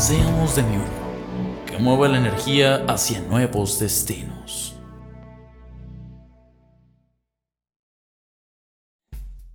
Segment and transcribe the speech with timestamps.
[0.00, 4.74] Seamos de mi uno, que mueva la energía hacia nuevos destinos.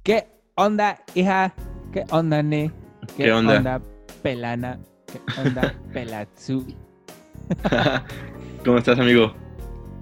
[0.04, 1.52] ¿Qué onda, hija?
[1.92, 2.72] ¿Qué onda, ne?
[3.18, 3.82] ¿Qué onda?
[4.22, 4.78] pelana?
[5.12, 6.64] ¿Qué onda, pelatsu?
[8.64, 9.34] ¿Cómo estás, amigo?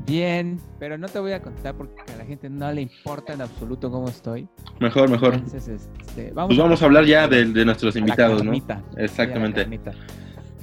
[0.05, 3.43] Bien, pero no te voy a contar porque a la gente no le importa en
[3.43, 4.49] absoluto cómo estoy.
[4.81, 5.35] Mejor, mejor.
[5.35, 8.51] Entonces, este, Pues vamos a hablar ya de, de nuestros invitados, ¿no?
[8.97, 9.79] Exactamente.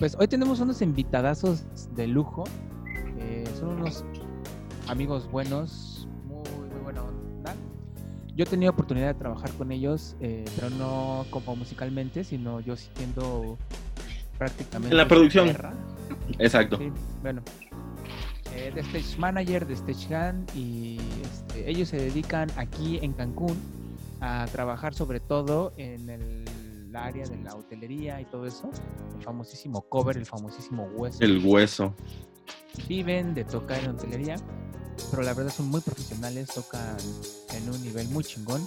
[0.00, 1.62] Pues hoy tenemos unos invitadazos
[1.94, 2.44] de lujo.
[3.18, 4.02] eh, son unos
[4.88, 7.54] amigos buenos, muy, muy buena onda.
[8.34, 12.76] Yo he tenido oportunidad de trabajar con ellos, eh, pero no como musicalmente, sino yo
[12.76, 13.58] siendo
[14.38, 14.94] prácticamente.
[14.94, 15.54] En la producción.
[16.38, 16.78] Exacto.
[16.78, 16.90] Sí,
[17.20, 17.42] bueno.
[18.54, 23.58] Eh, de stage manager, de stage hand y este, ellos se dedican aquí en Cancún
[24.22, 26.39] a trabajar sobre todo en el
[26.96, 28.70] área de la hotelería y todo eso.
[29.16, 31.18] El famosísimo cover, el famosísimo hueso.
[31.22, 31.94] El hueso.
[32.88, 34.36] Viven de tocar en hotelería,
[35.10, 36.96] pero la verdad son muy profesionales, tocan
[37.54, 38.66] en un nivel muy chingón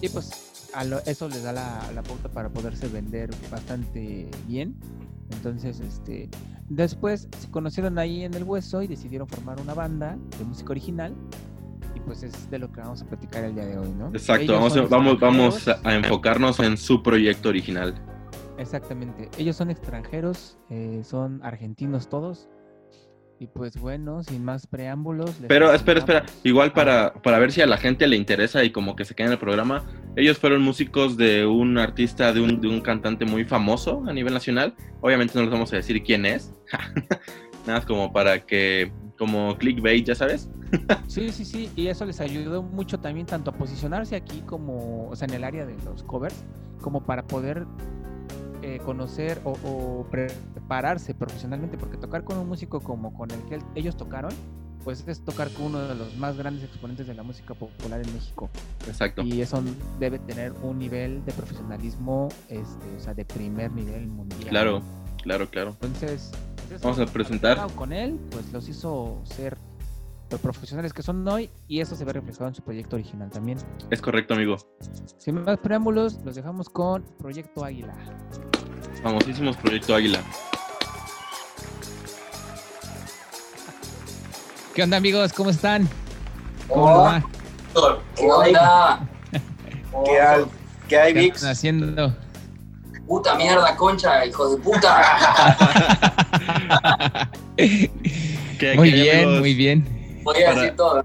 [0.00, 0.30] y pues
[0.74, 4.74] a lo- eso les da la, la pauta para poderse vender bastante bien.
[5.30, 6.28] Entonces, este,
[6.68, 11.14] después se conocieron ahí en el hueso y decidieron formar una banda de música original.
[12.12, 14.08] Pues es de lo que vamos a platicar el día de hoy, ¿no?
[14.08, 14.54] Exacto.
[14.58, 17.94] Ellos Vamos, vamos, a enfocarnos en su proyecto original.
[18.58, 19.30] Exactamente.
[19.38, 22.50] Ellos son extranjeros, eh, son argentinos todos.
[23.40, 25.40] Y pues bueno, sin más preámbulos.
[25.48, 26.26] Pero espera, espera.
[26.44, 29.28] Igual para, para ver si a la gente le interesa y como que se queda
[29.28, 29.82] en el programa.
[30.14, 34.34] Ellos fueron músicos de un artista, de un, de un cantante muy famoso a nivel
[34.34, 34.74] nacional.
[35.00, 36.52] Obviamente no les vamos a decir quién es.
[37.66, 40.48] Nada más como para que, como clickbait, ya sabes.
[41.06, 45.14] Sí, sí, sí, y eso les ayudó mucho también tanto a posicionarse aquí como, o
[45.14, 46.34] sea, en el área de los covers,
[46.80, 47.64] como para poder
[48.62, 53.54] eh, conocer o, o prepararse profesionalmente, porque tocar con un músico como con el que
[53.56, 54.32] el- ellos tocaron,
[54.82, 58.12] pues es tocar con uno de los más grandes exponentes de la música popular en
[58.12, 58.50] México,
[58.88, 59.22] Exacto.
[59.22, 59.62] y eso
[60.00, 64.48] debe tener un nivel de profesionalismo, este, o sea, de primer nivel mundial.
[64.48, 64.82] Claro,
[65.22, 65.76] claro, claro.
[65.80, 66.32] Entonces,
[66.70, 67.66] eso, Vamos a presentar.
[67.74, 69.56] con él, pues los hizo ser
[70.30, 73.58] los profesionales que son hoy y eso se ve reflejado en su proyecto original también.
[73.90, 74.56] Es correcto, amigo.
[75.18, 77.94] Sin más preámbulos, los dejamos con Proyecto Águila.
[79.02, 80.20] Famosísimos Proyecto Águila.
[84.74, 85.32] ¿Qué onda amigos?
[85.34, 85.86] ¿Cómo están?
[86.66, 87.22] ¿Cómo Hola.
[87.74, 87.98] va?
[88.16, 89.06] ¿Qué onda?
[90.06, 90.44] ¿Qué hay,
[90.88, 91.36] ¿Qué hay, ¿Qué Vix?
[91.36, 92.16] están haciendo?
[93.06, 96.08] Puta mierda, concha, hijos de puta.
[97.56, 99.40] ¿Qué- Muy bien, amigos?
[99.40, 100.22] muy bien.
[100.24, 101.04] Para- decir todo.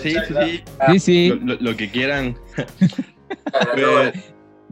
[0.00, 0.64] Sí, sí, sí.
[0.88, 1.40] Sí, sí.
[1.42, 2.36] Lo, que quieran.
[3.74, 4.12] Pero,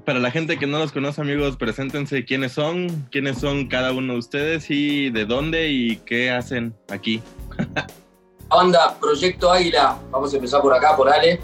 [0.05, 4.15] para la gente que no los conoce, amigos, preséntense quiénes son, quiénes son cada uno
[4.15, 7.21] de ustedes y de dónde y qué hacen aquí.
[8.51, 9.99] Onda, Proyecto Águila.
[10.11, 11.41] Vamos a empezar por acá, por Ale.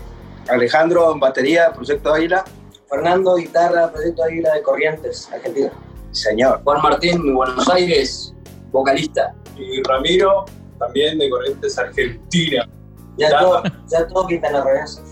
[0.48, 2.44] Alejandro en batería, Proyecto Águila.
[2.88, 5.70] Fernando, guitarra, Proyecto Águila de Corrientes, Argentina.
[6.12, 6.60] Señor.
[6.64, 8.34] Juan Martín, Buenos Aires,
[8.72, 9.34] vocalista.
[9.56, 10.44] y Ramiro,
[10.78, 12.68] también de Corrientes, Argentina.
[13.16, 13.40] Ya Ya.
[13.40, 15.02] todo, ya todo quintanarroense.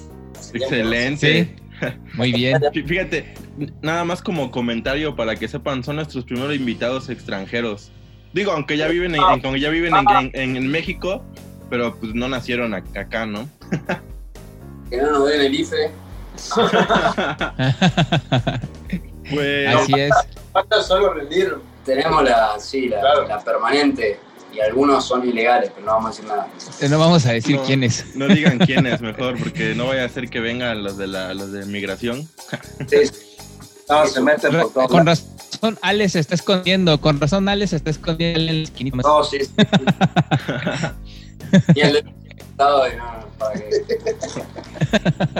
[0.55, 1.57] Excelente.
[2.15, 2.61] Muy bien.
[2.73, 3.35] Fí- Fíjate,
[3.83, 7.91] nada más como comentario para que sepan, son nuestros primeros invitados extranjeros.
[8.33, 11.23] Digo, aunque ya viven en, en- aunque ya viven en, en- en México,
[11.69, 13.49] pero pues no nacieron ac- acá, ¿no?
[14.91, 15.91] Que no nos den el IFE.
[19.29, 20.13] Pues Así es.
[20.53, 21.57] Falta solo rendir.
[21.87, 23.29] Tenemos la, sí, la, Claro.
[23.29, 24.19] la permanente.
[24.53, 26.49] Y algunos son ilegales, pero no vamos a decir nada.
[26.89, 27.63] No vamos a decir No.
[27.65, 28.17] quién es.
[28.17, 31.35] no digan quién es mejor, porque no vaya a ser que vengan los de la,
[31.35, 32.27] los de migración.
[32.89, 32.97] Sí,
[33.89, 37.01] No, se meten por todos Con razón, Ale se está escondiendo.
[37.01, 38.97] Con razón, Ale se está escondiendo en la esquinita.
[38.97, 39.39] No, sí.
[39.45, 39.53] sí.
[41.77, 42.03] y el de
[42.59, 42.81] no,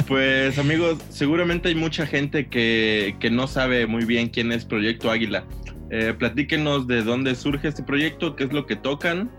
[0.07, 5.11] Pues amigos, seguramente hay mucha gente que, que no sabe muy bien quién es Proyecto
[5.11, 5.45] Águila.
[5.91, 9.31] Eh, platíquenos de dónde surge este proyecto, qué es lo que tocan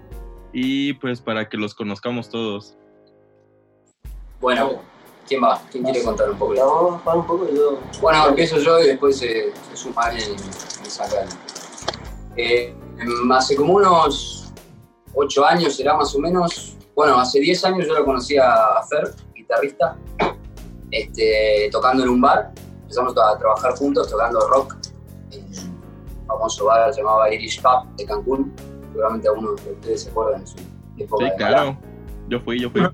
[0.54, 2.78] y pues para que los conozcamos todos.
[4.40, 4.82] Bueno,
[5.28, 5.62] ¿quién va?
[5.72, 6.54] ¿Quién quiere contar un poco?
[6.54, 7.80] la- Vamos a jugar un poco y yo.
[8.02, 11.26] Bueno, empiezo yo y después se, se suma alguien y, y saca
[12.38, 12.74] Eh,
[13.32, 14.52] Hace como unos
[15.14, 16.76] ocho años será más o menos.
[16.96, 19.96] Bueno, hace 10 años yo lo conocí a Fer, guitarrista,
[20.90, 22.52] este, tocando en un bar.
[22.82, 24.77] Empezamos a trabajar juntos, tocando rock
[26.28, 28.54] famoso bar llamado Irish Pub de Cancún.
[28.92, 30.58] Seguramente algunos de ustedes se acuerdan de su
[30.98, 31.26] época.
[31.26, 31.78] Sí, de claro.
[32.30, 32.82] Yo fui, yo fui.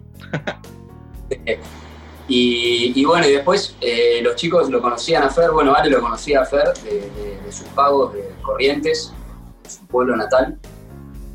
[2.28, 6.00] Y, y bueno, y después eh, los chicos lo conocían a Fer, bueno, Ale lo
[6.00, 9.12] conocía a Fer de, de- de sus pagos de Corrientes,
[9.64, 10.58] de su pueblo natal.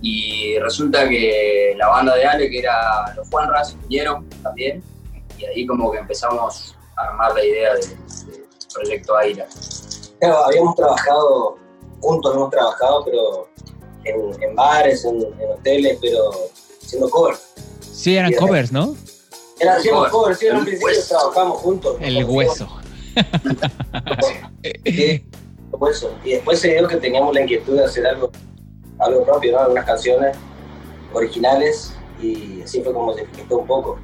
[0.00, 4.82] Y resulta que la banda de Ale, que era los Juanras, vinieron también.
[5.36, 7.84] Y ahí como que empezamos a armar la idea del
[8.72, 9.46] proyecto Aira.
[10.20, 11.58] Claro, habíamos trabajado,
[12.00, 13.48] juntos hemos trabajado, pero
[14.04, 16.30] en, en bares, en, en hoteles, pero
[16.82, 17.40] haciendo covers.
[17.80, 18.96] Sí, eran covers, ¿no?
[19.60, 20.10] Era haciendo Cover.
[20.12, 21.08] covers, sí, en un El principio hueso.
[21.18, 21.96] trabajamos juntos.
[22.00, 22.68] El hueso.
[24.84, 25.24] Sí, el
[25.72, 26.10] hueso.
[26.24, 28.30] Y después se dio que teníamos la inquietud de hacer algo,
[28.98, 29.58] algo propio, ¿no?
[29.60, 30.36] Algunas canciones
[31.12, 33.98] originales y así fue como se gestó un poco,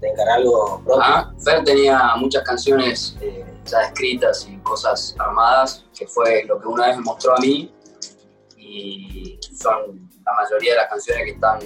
[0.00, 1.02] de encarar algo propio.
[1.04, 6.66] Ah, Fer tenía muchas canciones eh, ya escritas y cosas armadas, que fue lo que
[6.66, 7.72] una vez me mostró a mí.
[8.56, 11.58] Y son la mayoría de las canciones que están,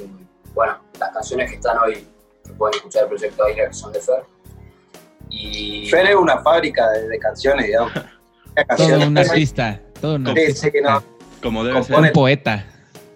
[0.54, 2.06] bueno, las canciones que están hoy,
[2.44, 4.25] que pueden escuchar el proyecto Aira, que son de Fer.
[5.31, 7.92] Y Fer es una fábrica de, de canciones, digamos.
[7.94, 9.81] Una Todo un artista.
[10.00, 10.60] Todo un artista.
[10.62, 11.02] sí, que no,
[11.42, 12.66] Como debe Compone- Un poeta.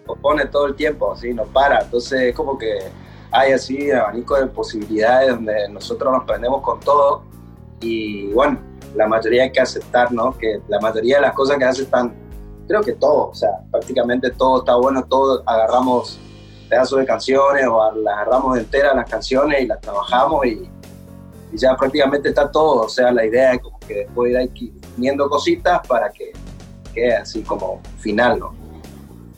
[0.05, 1.81] compone todo el tiempo, así, no para.
[1.81, 2.79] Entonces es como que
[3.31, 7.23] hay así un abanico de posibilidades donde nosotros nos prendemos con todo
[7.81, 8.59] y bueno,
[8.95, 10.37] la mayoría hay que aceptar, ¿no?
[10.37, 12.13] Que la mayoría de las cosas que hace están,
[12.67, 16.19] creo que todo, o sea, prácticamente todo está bueno, todo agarramos
[16.69, 20.69] pedazos de canciones o las agarramos enteras las canciones y las trabajamos y,
[21.51, 24.73] y ya prácticamente está todo, o sea, la idea es como que después ir ahí
[24.95, 26.31] poniendo cositas para que
[26.93, 28.53] quede así como final, ¿no?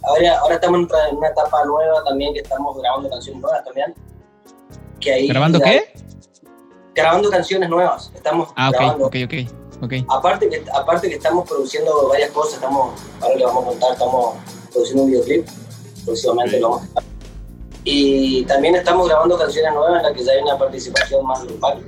[0.03, 3.93] Ahora, ahora estamos en una etapa nueva también, que estamos grabando canciones nuevas también.
[4.99, 5.93] Que ahí, ¿Grabando ya- qué?
[6.93, 8.11] Grabando canciones nuevas.
[8.13, 9.05] Estamos Ah, ok, grabando.
[9.07, 9.33] ok, ok.
[9.83, 9.93] ok.
[10.09, 14.35] Aparte que, aparte que estamos produciendo varias cosas, estamos, ahora le vamos a contar, estamos
[14.71, 15.47] produciendo un videoclip,
[16.05, 17.03] próximamente lo vamos a estar.
[17.83, 21.83] Y también estamos grabando canciones nuevas en las que ya hay una participación más grupal.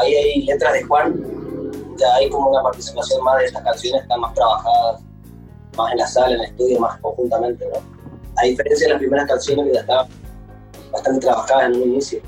[0.00, 4.20] Ahí hay letras de Juan, ya hay como una participación más de estas canciones, están
[4.20, 5.00] más trabajadas,
[5.76, 7.80] más en la sala, en el estudio, más conjuntamente, ¿no?
[8.38, 10.08] A diferencia de las primeras canciones que ya estaban
[10.90, 12.20] bastante trabajadas en un inicio.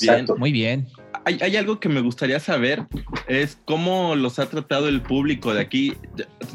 [0.00, 0.12] Bien.
[0.14, 0.36] Exacto.
[0.36, 0.86] Muy bien.
[1.24, 2.86] Hay, hay algo que me gustaría saber,
[3.28, 5.94] es cómo los ha tratado el público de aquí.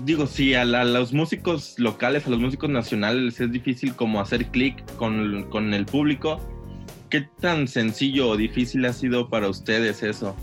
[0.03, 3.95] Digo, si a, la- a los músicos locales, a los músicos nacionales les es difícil
[3.95, 6.39] como hacer clic con, con el público,
[7.11, 10.35] ¿qué tan sencillo o difícil ha sido para ustedes eso?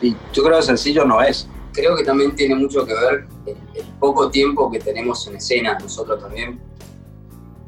[0.00, 1.48] Y yo creo que sencillo no es.
[1.72, 5.78] creo que también tiene mucho que ver el, el poco tiempo que tenemos en escena
[5.78, 6.58] nosotros también.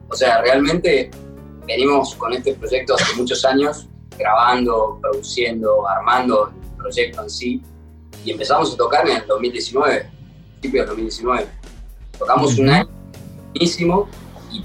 [0.09, 1.11] O sea, realmente
[1.69, 3.87] venimos con este proyecto hace muchos años,
[4.19, 7.62] grabando, produciendo, armando el proyecto en sí,
[8.25, 10.11] y empezamos a tocar en el 2019,
[10.61, 11.47] principio del 2019.
[12.19, 12.88] Tocamos un año
[13.53, 14.09] buenísimo
[14.53, 14.65] y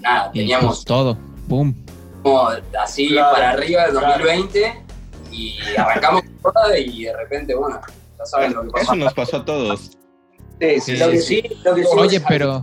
[0.00, 1.16] nada, Y teníamos pues todo.
[1.48, 2.48] Como
[2.80, 4.24] así Claro, para arriba del claro.
[4.24, 4.82] 2020
[5.32, 7.80] y arrancamos toda y de repente, bueno,
[8.18, 8.82] ya saben lo que pasó.
[8.82, 9.80] Eso nos pasó a todos.
[10.60, 12.62] Sí, Sí, lo que sí, lo que sí Oye, es- pero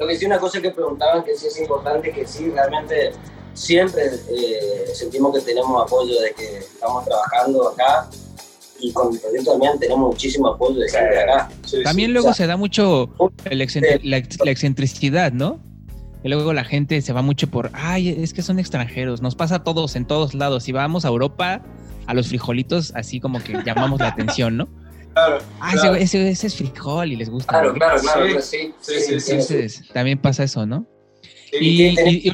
[0.00, 3.12] Lo que sí, una cosa que preguntaban que sí es importante, que sí, realmente
[3.52, 8.08] siempre eh, sentimos que tenemos apoyo de que estamos trabajando acá
[8.80, 11.50] y con el proyecto también tenemos muchísimo apoyo de gente de acá.
[11.66, 12.12] Sí, también sí.
[12.14, 13.10] luego o sea, se da mucho
[13.44, 15.60] el excentri- la, ex- la excentricidad, ¿no?
[16.22, 19.20] Y luego la gente se va mucho por, ay, es que son extranjeros.
[19.20, 20.64] Nos pasa a todos en todos lados.
[20.64, 21.62] Si vamos a Europa,
[22.06, 24.68] a los frijolitos, así como que llamamos la atención, ¿no?
[25.14, 25.94] Claro, Ah, claro.
[25.96, 27.48] ese, ese- ese es frijol y les gusta.
[27.48, 28.28] Claro, claro, claro, Sí.
[28.28, 28.74] claro, sí.
[28.80, 29.30] Sí, sí, sí.
[29.32, 30.86] Entonces, también pasa eso, ¿no?
[31.50, 32.32] Sí, Y, y- y-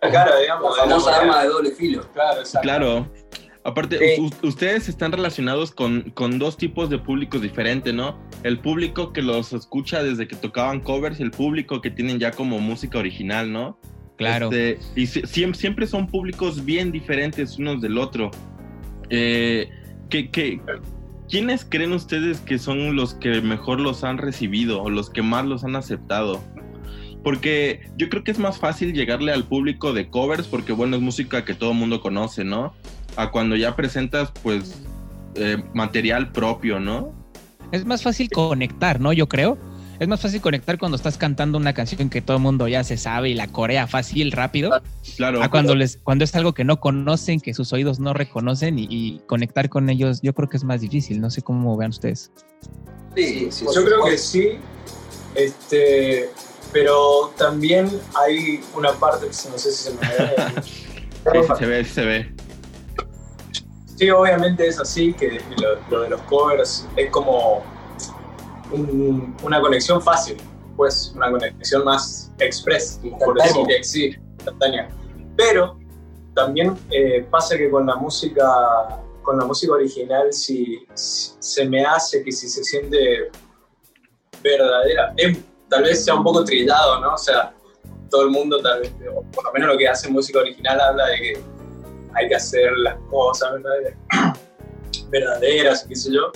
[0.00, 0.76] la cara, digamos.
[0.76, 1.22] La de famosa moneda.
[1.22, 2.08] arma de doble filo.
[2.12, 2.60] Claro, exacto.
[2.62, 3.12] Claro.
[3.64, 4.30] Aparte, Sí.
[4.42, 8.18] ustedes están relacionados con, con dos tipos de públicos diferentes, ¿no?
[8.42, 12.30] El público que los escucha desde que tocaban covers y el público que tienen ya
[12.30, 13.78] como música original, ¿no?
[14.16, 14.46] claro.
[14.50, 18.30] Este, y si- siem- siempre son públicos bien diferentes unos del otro.
[19.10, 19.68] Eh,
[20.10, 20.60] ¿qué- qué-
[21.28, 25.44] quiénes creen ustedes que son los que mejor los han recibido o los que más
[25.44, 26.42] los han aceptado?
[27.22, 31.02] Porque yo creo que es más fácil llegarle al público de covers porque, bueno, es
[31.02, 32.74] música que todo el mundo conoce, ¿no?
[33.16, 34.82] A cuando ya presentas, pues,
[35.34, 37.12] eh, material propio, ¿no?
[37.72, 39.12] Es más fácil conectar, ¿no?
[39.12, 39.58] Yo creo.
[40.00, 42.96] Es más fácil conectar cuando estás cantando una canción que todo el mundo ya se
[42.96, 44.80] sabe y la corea fácil, rápido.
[45.16, 45.42] Claro.
[45.42, 48.86] A cuando les, cuando es algo que no conocen, que sus oídos no reconocen y,
[48.88, 51.20] y conectar con ellos, yo creo que es más difícil.
[51.20, 52.30] No sé cómo vean ustedes.
[53.16, 54.58] Sí, sí, Yo creo que sí,
[55.34, 56.30] Este,
[56.72, 60.62] pero también hay una parte, no sé si se me ve.
[61.30, 62.34] Sí, se ve, sí se ve.
[63.96, 67.62] Sí, obviamente es así, que lo, lo de los covers es como
[68.72, 70.36] un- una conexión fácil,
[70.76, 74.88] pues una conexión más express, por decir que sí, instantánea.
[75.36, 75.78] Pero
[76.34, 78.46] también eh, pasa que con la música,
[79.22, 83.30] con la música original, si, si se me hace que si se siente
[84.42, 87.14] verdadera, es- tal vez sea un poco trillado, ¿no?
[87.14, 87.52] O sea,
[88.10, 91.06] todo el mundo tal vez, o por lo menos lo que hace música original habla
[91.08, 91.42] de que
[92.14, 93.94] hay que hacer las cosas verdaderas,
[95.10, 96.32] verdaderas qué sé yo.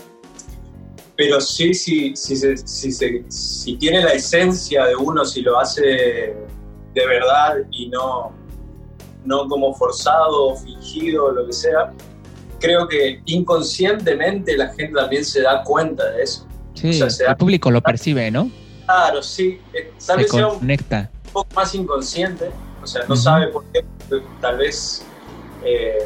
[1.24, 7.06] Pero sí, se- sí se- si tiene la esencia de uno, si lo hace de
[7.06, 8.32] verdad y no,
[9.24, 11.92] no como forzado o fingido o lo que sea,
[12.58, 16.44] creo que inconscientemente la gente también se da cuenta de eso.
[16.74, 18.50] Sí, O sea, se da- el público lo percibe, ¿no?
[18.84, 21.10] Claro, sí, eh, tal Se vez sea un conecta.
[21.32, 22.50] poco más inconsciente,
[22.82, 23.84] o sea, no sabe por qué,
[24.40, 25.04] tal vez
[25.64, 25.98] eh,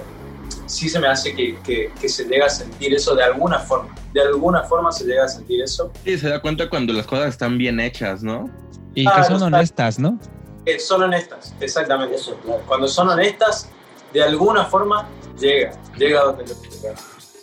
[0.66, 3.94] sí se me hace que, que- que se llega a sentir eso de alguna forma,
[4.12, 7.28] de alguna forma se llega a sentir eso, Sí, se da cuenta cuando las cosas
[7.28, 8.50] están bien hechas, ¿no?
[8.94, 10.18] Y Ah, que son está- honestas, ¿no?
[10.64, 12.16] que son honestas, exactamente.
[12.16, 12.60] Eso, claro.
[12.66, 13.68] Cuando son honestas,
[14.12, 15.06] de alguna forma
[15.38, 16.54] llega, llega donde lo.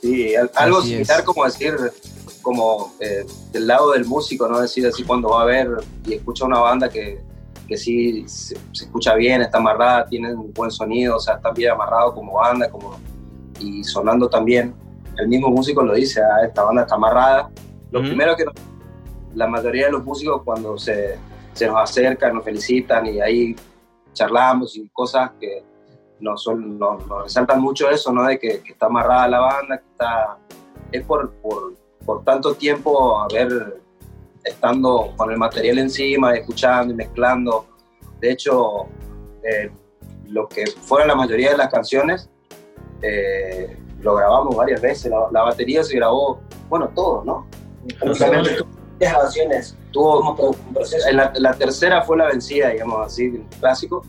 [0.02, 1.26] Sí, al- algo Así similar es.
[1.26, 1.76] como decir,
[2.42, 4.60] como eh, del lado del músico, ¿no?
[4.60, 5.70] Decir así cuando va a ver
[6.06, 7.22] y escucha una banda que,
[7.68, 11.52] que sí se, se escucha bien, está amarrada, tiene un buen sonido, o sea, está
[11.52, 13.00] bien amarrado como banda, como
[13.64, 14.74] y sonando también.
[15.18, 17.50] El mismo músico lo dice, ah, esta banda está amarrada.
[17.92, 18.56] Lo primero que nos-
[19.36, 21.18] la mayoría de los músicos cuando se,
[21.54, 23.56] se nos acercan, nos felicitan y ahí
[24.14, 25.64] charlamos y cosas que
[26.20, 28.24] nos, son- nos, nos resaltan mucho eso, ¿no?
[28.26, 30.38] De que, que está amarrada la banda, que está...
[30.92, 31.74] Es por, por,
[32.06, 33.82] por tanto tiempo haber
[34.44, 37.66] estando con el material encima, escuchando y mezclando.
[38.20, 38.86] De hecho,
[39.44, 39.72] eh,
[40.28, 42.30] lo que fueron la mayoría de las canciones,
[43.04, 45.12] eh, lo grabamos varias veces.
[45.12, 47.48] La, la batería se grabó, bueno, todo, ¿no?
[48.02, 48.20] Las
[49.00, 51.12] grabaciones, tuvo un proceso.
[51.12, 54.04] la, la tercera fue la vencida, digamos así, clásico.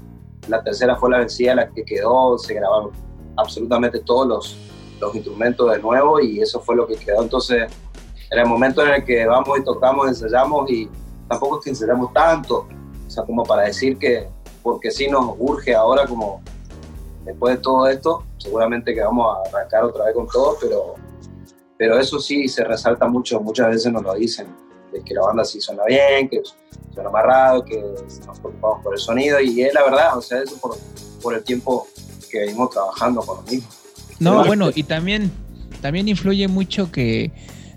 [0.48, 2.90] La tercera fue la vencida, la que quedó, se grabaron
[3.36, 4.56] absolutamente todos los,
[5.00, 7.22] los instrumentos de nuevo y eso fue lo que quedó.
[7.22, 7.72] Entonces,
[8.30, 10.88] era el momento en el que vamos y tocamos, ensayamos y
[11.28, 12.66] tampoco es que ensayamos tanto,
[13.06, 14.28] o sea, como para decir que,
[14.62, 16.42] porque sí nos urge ahora como
[17.24, 20.94] después de todo esto, seguramente que vamos a arrancar otra vez con todo, pero,
[21.78, 24.48] pero eso sí se resalta mucho, muchas veces nos lo dicen,
[24.92, 26.42] de que la banda sí suena bien, que
[26.92, 27.80] suena amarrado, que
[28.26, 30.76] nos preocupamos por el sonido y es la verdad, o sea, eso por,
[31.22, 31.86] por el tiempo
[32.30, 33.68] que venimos trabajando con lo mismo.
[34.20, 35.32] No, bueno, y también,
[35.80, 37.32] también influye mucho que,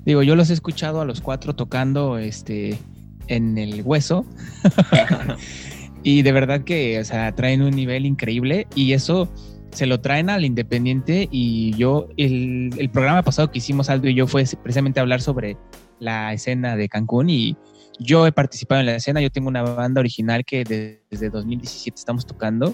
[0.06, 2.80] digo, yo los he escuchado a los cuatro tocando este
[3.28, 4.26] en el hueso.
[6.04, 9.32] y de verdad que, o sea, traen un nivel increíble y eso
[9.72, 14.14] se lo traen al Independiente y yo, el, el programa pasado que hicimos Aldo y
[14.16, 15.58] yo fue precisamente hablar sobre
[16.00, 17.58] la escena de Cancún y
[18.00, 21.96] yo he participado en la escena, yo tengo una banda original que de- desde 2017
[22.00, 22.74] estamos tocando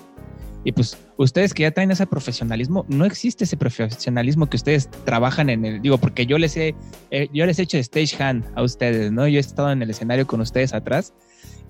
[0.65, 5.49] y pues ustedes que ya traen ese profesionalismo, no existe ese profesionalismo que ustedes trabajan
[5.49, 6.73] en el, digo, porque yo les he,
[7.11, 9.27] eh, yo les he hecho stage hand a ustedes, ¿no?
[9.27, 11.13] Yo he estado en el escenario con ustedes atrás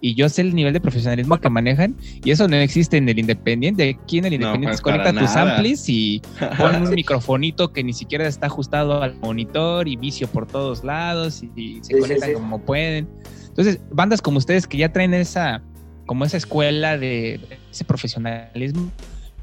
[0.06, 1.96] y yo sé el nivel de profesionalismo que manejan
[2.26, 3.98] y eso no existe en el Independiente.
[4.04, 5.56] Aquí en el No, Independiente pues, conecta tus nada.
[5.56, 6.22] amplis y
[6.58, 11.42] pon un microfonito que ni siquiera está ajustado al monitor y vicio por todos lados
[11.42, 12.36] y, y se Sí, sí, conectan sí.
[12.36, 13.08] como pueden.
[13.48, 15.64] Entonces, bandas como ustedes que ya traen esa,
[16.06, 17.40] como esa escuela de
[17.72, 18.92] ese profesionalismo,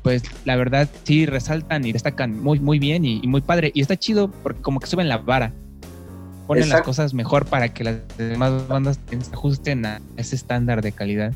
[0.03, 3.71] pues la verdad sí resaltan y destacan muy, muy bien y, y muy padre.
[3.75, 5.55] Y está chido porque como que suben la vara.
[6.51, 10.91] Ponen las cosas mejor para que las demás bandas se ajusten a ese estándar de
[10.91, 11.33] calidad.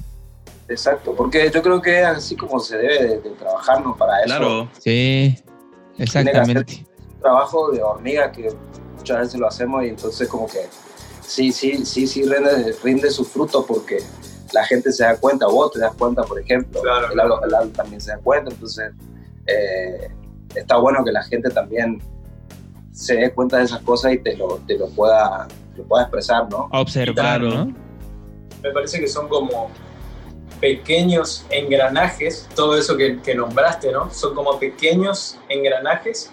[0.68, 3.96] Exacto, porque yo creo que es así como se debe de, de trabajar, ¿no?
[3.96, 4.26] Para eso.
[4.26, 4.68] Claro.
[4.80, 5.36] Sí,
[5.98, 6.84] exactamente.
[7.14, 8.48] un trabajo de hormiga que
[8.96, 10.66] muchas veces lo hacemos y entonces como que
[11.20, 13.98] sí, sí, sí, sí rinde, rinde su fruto porque
[14.52, 17.12] la gente se da cuenta, vos te das cuenta, por ejemplo, Claro.
[17.12, 18.90] el el también se da cuenta, entonces
[19.46, 20.08] eh,
[20.56, 22.02] está bueno que la gente también
[22.94, 26.04] se dé cuenta de esas cosas y te lo, te lo, pueda, te lo pueda
[26.04, 26.68] expresar, ¿no?
[26.72, 27.48] Observar, Claro.
[27.50, 27.74] ¿no?
[28.62, 29.68] Me parece que son como
[30.60, 34.10] pequeños engranajes, todo eso que, que nombraste, ¿no?
[34.12, 36.32] Son como pequeños engranajes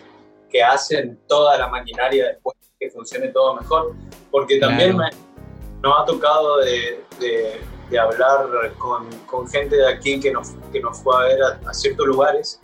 [0.50, 3.94] que hacen toda la maquinaria después que funcione todo mejor.
[4.30, 5.16] Porque también Claro.
[5.16, 8.46] me- nos ha tocado de, de- de hablar
[8.78, 12.06] con, con gente de aquí que nos, que nos fue a ver a, a ciertos
[12.08, 12.62] lugares.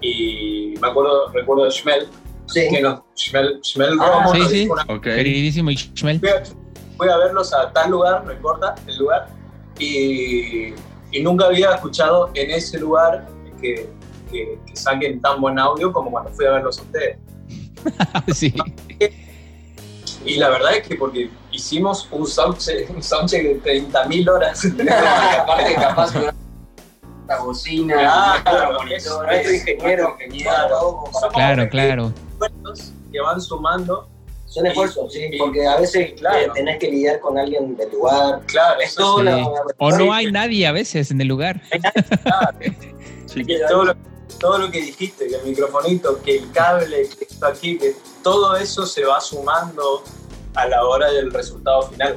[0.00, 2.06] Y me acuerdo, recuerdo de Schmel,
[2.46, 2.68] Sí.
[2.70, 4.54] que nos, Schmel, Schmel Ah, sí, sí.
[4.60, 5.02] dijo una Ok.
[5.02, 6.42] Queridísimo fui a,
[6.96, 9.28] fui a verlos a tal lugar, no importa el lugar,
[9.78, 10.74] y,
[11.10, 13.26] y nunca había escuchado en ese lugar
[13.60, 13.88] que,
[14.30, 17.18] que, que saquen tan buen audio como cuando fui a verlos a ustedes.
[18.34, 18.54] sí.
[20.24, 24.64] Y la verdad es que porque hicimos un soundcheck, un soundcheck de 30.000 horas.
[25.38, 28.78] Aparte, capaz una bocina, Claro,
[29.52, 32.12] ingeniero, Claro, somos Claro, claro.
[32.46, 34.08] Esfuerzos que van sumando.
[34.46, 36.38] Son esfuerzos, sí, Y- porque a veces Claro.
[36.38, 38.40] eh, tenés que lidiar con alguien del lugar.
[38.46, 39.22] Claro, Es todo sí.
[39.22, 39.46] una-
[39.78, 41.60] O no hay nadie a veces en el lugar.
[43.26, 43.42] Sí.
[43.68, 43.94] todo lo,
[44.38, 48.54] todo lo que dijiste, que el microfonito, que el cable, que esto aquí, que todo
[48.56, 50.04] eso se va sumando
[50.54, 52.14] a la hora del resultado final.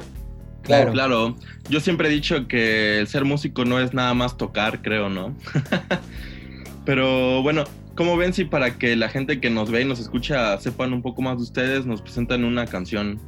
[0.62, 0.92] Claro.
[0.92, 1.34] Claro,
[1.68, 5.34] yo siempre he dicho que el ser músico no es nada más tocar, creo, ¿no?
[6.84, 7.64] Pero bueno,
[7.98, 11.02] ¿cómo ven si para que la gente que nos ve y nos escucha sepan un
[11.02, 13.20] poco más de ustedes, nos presentan una canción?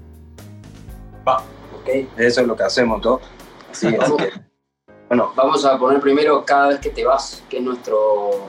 [1.26, 1.88] Ok.
[2.16, 3.20] Eso es lo que hacemos, ¿no?
[3.68, 4.30] Así es que,
[5.08, 8.48] bueno, Vamos a poner primero Cada vez que te vas, que es nuestro,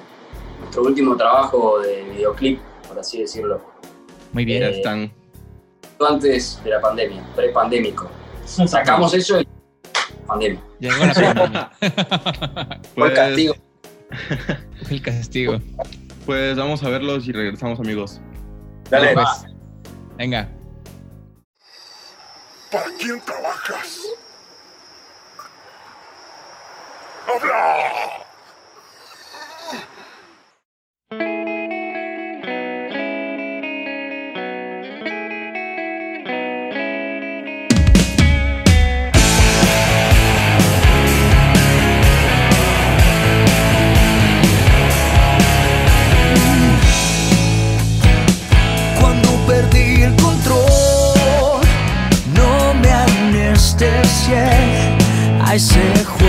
[0.59, 3.59] nuestro último trabajo de videoclip, por así decirlo.
[4.31, 4.61] Muy bien.
[4.61, 5.11] Eh, están.
[6.07, 8.11] Antes de la pandemia, pre-pandémico.
[8.45, 9.47] Sacamos eso y
[10.27, 10.61] pandemia.
[10.79, 11.71] Llegó la pandemia.
[11.79, 13.55] fue el Pues, castigo.
[14.89, 15.59] El castigo.
[16.25, 18.21] Pues vamos a verlos y regresamos, amigos.
[18.89, 19.13] Dale.
[19.13, 19.45] Pues,
[20.17, 20.49] venga.
[22.71, 23.99] ¿Para quién trabajas?
[27.27, 28.30] ¡Habla!
[54.21, 54.35] 些
[55.43, 56.27] 爱谁会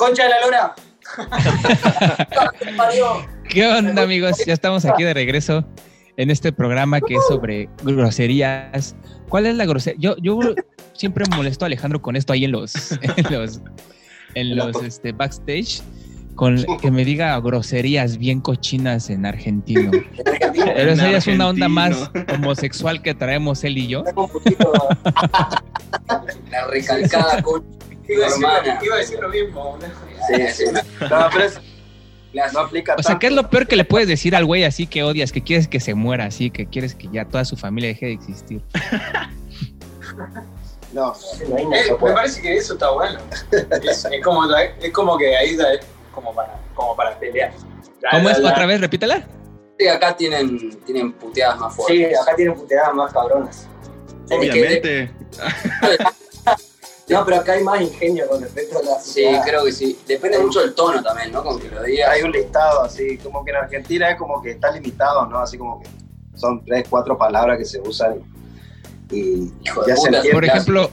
[0.00, 0.74] concha de la lora.
[3.50, 4.38] ¿Qué onda, amigos?
[4.46, 5.62] Ya estamos aquí de regreso
[6.16, 8.96] en este programa que es sobre groserías.
[9.28, 10.00] ¿Cuál es la grosería?
[10.00, 10.38] Yo, yo
[10.94, 13.60] siempre molesto a Alejandro con esto ahí en los, en los,
[14.34, 15.82] en los este, backstage,
[16.34, 19.90] con que me diga groserías bien cochinas en argentino.
[20.54, 24.02] Pero esa ya es una onda más homosexual que traemos él y yo.
[26.50, 27.62] La recalcada con
[28.12, 28.78] Iba a decir, hermana.
[28.82, 29.78] iba a decir lo mismo.
[29.80, 29.86] ¿no?
[30.26, 30.64] Sí, sí.
[31.00, 31.60] No, pero es-
[32.52, 34.86] no aplica O sea, ¿qué es lo peor que le puedes decir al güey así
[34.86, 37.88] que odias, que quieres que se muera así, que quieres que ya toda su familia
[37.90, 38.62] deje de existir?
[40.92, 41.14] No,
[41.48, 43.20] No hay Eh, me parece que eso está bueno.
[43.52, 45.80] Es, es como, es como que ahí da- es
[46.12, 47.52] como para, como para pelear.
[48.00, 48.38] La- ¿Cómo la- es?
[48.40, 49.24] la- Otra vez, repítela.
[49.78, 51.96] Sí, acá tienen, tienen puteadas más fuertes.
[52.08, 53.68] Sí, acá tienen puteadas más cabronas.
[54.30, 55.10] Obviamente.
[57.10, 59.98] No, pero acá hay más ingenio con respecto a la Sí, creo que sí.
[60.06, 61.42] Depende mucho del tono también, ¿no?
[61.42, 62.10] Como que lo digas.
[62.10, 65.38] hay un listado así, como que en Argentina es como que está limitado, ¿no?
[65.38, 65.88] Así como que
[66.36, 68.20] son tres, cuatro palabras que se usan
[69.10, 70.16] y Hijo de ya se puta.
[70.18, 70.30] entiende.
[70.32, 70.90] Por ejemplo,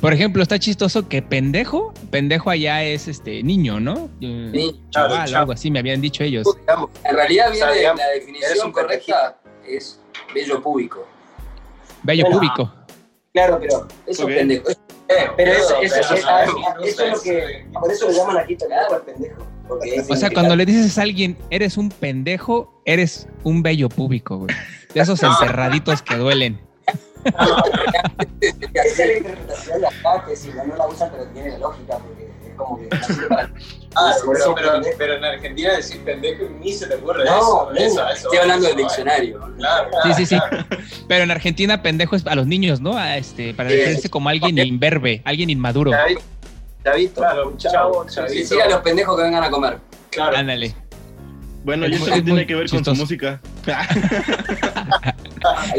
[0.00, 4.08] por ejemplo, está chistoso que pendejo, pendejo allá es este niño, ¿no?
[4.22, 5.38] Eh, Sí, Chaval, Chavo.
[5.40, 6.46] algo así me habían dicho ellos.
[6.60, 10.00] digamos, En realidad O sea, viene digamos, la definición correcta es
[10.34, 11.06] bello público.
[12.02, 12.72] Bello público.
[13.34, 14.30] Claro, pero, Eso Ok.
[14.30, 14.68] es pendejo.
[14.70, 14.89] Es- Eh,
[15.36, 16.24] pero eso, pero- eso, eso,
[16.84, 17.66] eso es lo que.
[17.72, 19.46] Por eso lo llaman aquí pendejo al pendejo.
[20.08, 24.54] O sea, cuando le dices a alguien, eres un pendejo, eres un bello público, güey.
[24.94, 26.60] De esos encerraditos que duelen.
[27.24, 27.34] Esa
[29.04, 32.29] es la interpretación de acá, que si no, no la usan, pero tiene lógica, porque
[32.64, 32.88] como que.
[33.96, 34.94] Ah, eso pero, pero, pendejo.
[34.98, 37.70] pero en Argentina decir pendejo ni se te ocurre No, eso.
[37.72, 37.76] no.
[37.76, 39.38] eso, eso, Estoy hablando del diccionario.
[39.40, 39.56] ¿no?
[39.56, 40.38] Claro, Sí, sí, sí.
[40.38, 40.64] claro.
[41.08, 42.96] Pero en Argentina, pendejo es a los niños, ¿no?
[42.96, 43.74] A este, para Sí.
[43.76, 45.90] referirse como alguien imberbe, alguien inmaduro.
[45.90, 46.20] Chavito,
[46.84, 49.78] chavito, Claro, un chavo, Sí, sí, a los pendejos que vengan a comer.
[50.10, 50.36] Claro.
[50.36, 50.72] Ándale.
[51.64, 53.40] Bueno, y Es eso es tiene que ver con su música.
[53.66, 53.86] Hay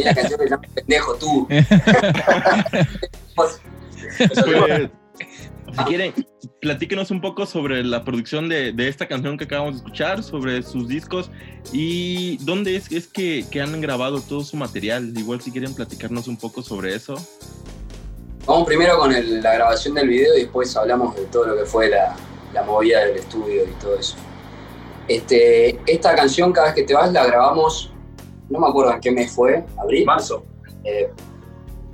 [0.01, 1.47] una canción que se llama Pendejo tú.
[3.35, 3.61] Pues,
[5.77, 6.13] si quieren,
[6.61, 10.63] platíquenos un poco sobre la producción de, de esta canción que acabamos de escuchar, sobre
[10.63, 11.29] sus discos
[11.71, 15.13] y dónde es, es que, que han grabado todo su material.
[15.17, 17.15] Igual si quieren platicarnos un poco sobre eso.
[18.45, 21.65] Vamos primero con el- la grabación del video y después hablamos de todo lo que
[21.65, 22.15] fue la,
[22.53, 24.15] la movida del estudio y todo eso.
[25.07, 27.91] Este, esta canción, cada vez que te vas, la grabamos,
[28.49, 30.05] no me acuerdo en qué mes fue, abril.
[30.05, 30.45] Marzo.
[30.83, 31.09] Eh,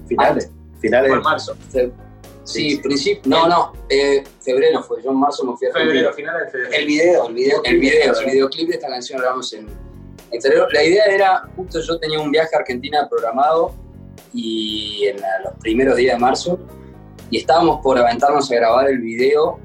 [0.07, 1.09] finales, finales.
[1.11, 1.55] Fue marzo.
[2.47, 6.45] Sí, principio, no, no, eh, febrero fue, yo en marzo me fui a Febrero, finales
[6.45, 6.73] de febrero.
[6.75, 9.67] El video, el video, el video, el videoclip de esta canción lo grabamos en,
[10.31, 10.67] en febrero.
[10.71, 13.73] La idea era, justo yo tenía un viaje a Argentina programado
[14.33, 16.59] y en la- los primeros días de marzo
[17.29, 19.59] y estábamos por aventarnos a grabar el video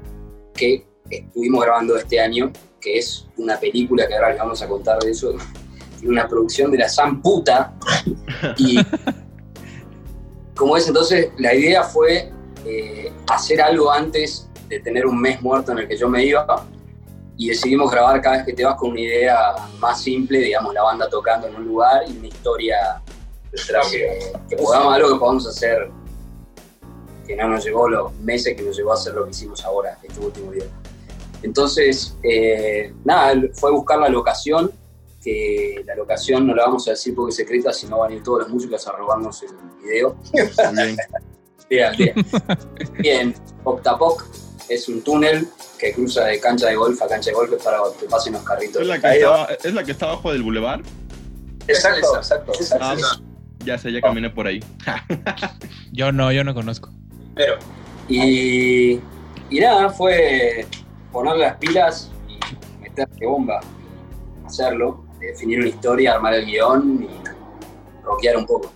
[0.53, 4.99] que estuvimos grabando este año, que es una película que ahora les vamos a contar
[4.99, 5.33] de eso,
[6.05, 7.73] una producción de la San Puta.
[8.57, 8.77] Y
[10.55, 12.31] como es entonces la idea fue
[12.65, 16.45] eh, hacer algo antes de tener un mes muerto en el que yo me iba
[17.37, 20.83] y decidimos grabar cada vez que te vas con una idea más simple, digamos, la
[20.83, 23.01] banda tocando en un lugar y una historia
[23.51, 25.91] detrás que, que podamos algo que podamos hacer
[27.25, 29.97] que no nos llevó los meses que nos llevó a hacer lo que hicimos ahora,
[30.03, 30.65] este último día.
[31.41, 34.71] Entonces, eh, nada, fue buscar la locación,
[35.21, 38.15] que la locación no la vamos a decir porque es secreta, si no van a
[38.15, 39.49] ir todos los músicos a robarnos el
[39.81, 40.15] video.
[41.69, 42.25] Muy bien.
[42.99, 44.25] Bien, Octapoc
[44.69, 45.47] es un túnel
[45.77, 48.81] que cruza de cancha de golf a cancha de golf para que pasen los carritos.
[48.81, 50.81] ¿Es la que está, ¿es la que está abajo del bulevar?
[51.67, 52.53] Exacto, exacto.
[52.79, 52.95] Ah,
[53.65, 54.59] ya sé, ya caminé por ahí.
[55.91, 56.89] Yo no, yo no conozco.
[57.35, 57.57] Pero,
[58.09, 58.99] Y,
[59.49, 60.65] y nada, fue
[61.11, 63.59] poner las pilas y meterle bomba,
[64.45, 68.73] hacerlo, definir una historia, armar el guion y rockear un poco.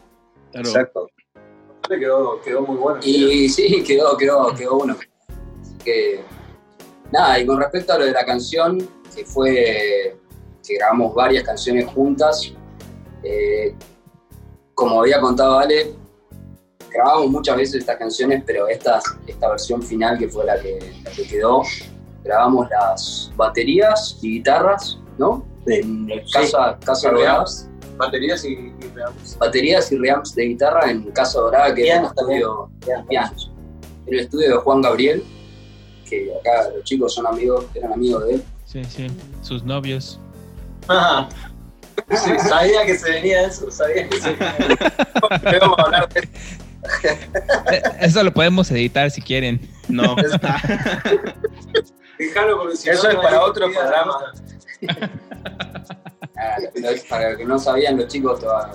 [0.52, 0.70] Claro.
[0.70, 1.08] Exacto.
[1.96, 3.00] Quedó, quedó muy bueno.
[3.04, 4.98] Y sí, quedó, quedó, quedó bueno.
[5.62, 6.22] Así que,
[7.12, 8.78] nada, y con respecto a lo de la canción,
[9.16, 10.18] que fue
[10.66, 12.52] que grabamos varias canciones juntas,
[13.24, 13.74] eh,
[14.74, 15.96] como había contado Ale,
[16.92, 21.12] grabamos muchas veces estas canciones, pero esta, esta versión final que fue la que, la
[21.12, 21.64] que quedó,
[22.24, 25.46] grabamos las baterías y guitarras, ¿no?
[25.66, 29.38] En Casa, casa reamps, baterías y, y reamps.
[29.38, 32.70] Baterías y reamps de guitarra en Casa Dorada, que es el Pianos estudio,
[33.08, 33.52] pianos.
[34.06, 35.24] En el estudio de Juan Gabriel,
[36.10, 38.44] que acá los chicos son amigos, eran amigos de él.
[38.66, 39.08] Sí, sí.
[39.42, 40.20] Sus novios.
[40.88, 41.30] Ajá.
[42.10, 44.78] Sí, sabía que se venía eso, sabía que se venía
[45.60, 46.30] vamos a hablar de
[48.00, 49.60] Eso lo podemos editar si quieren.
[49.90, 50.16] No.
[52.18, 54.34] Déjalo porque si Eso no, es no para otro vida programa.
[56.40, 56.58] Ah,
[57.10, 58.72] para los que no sabían, los chicos, toda-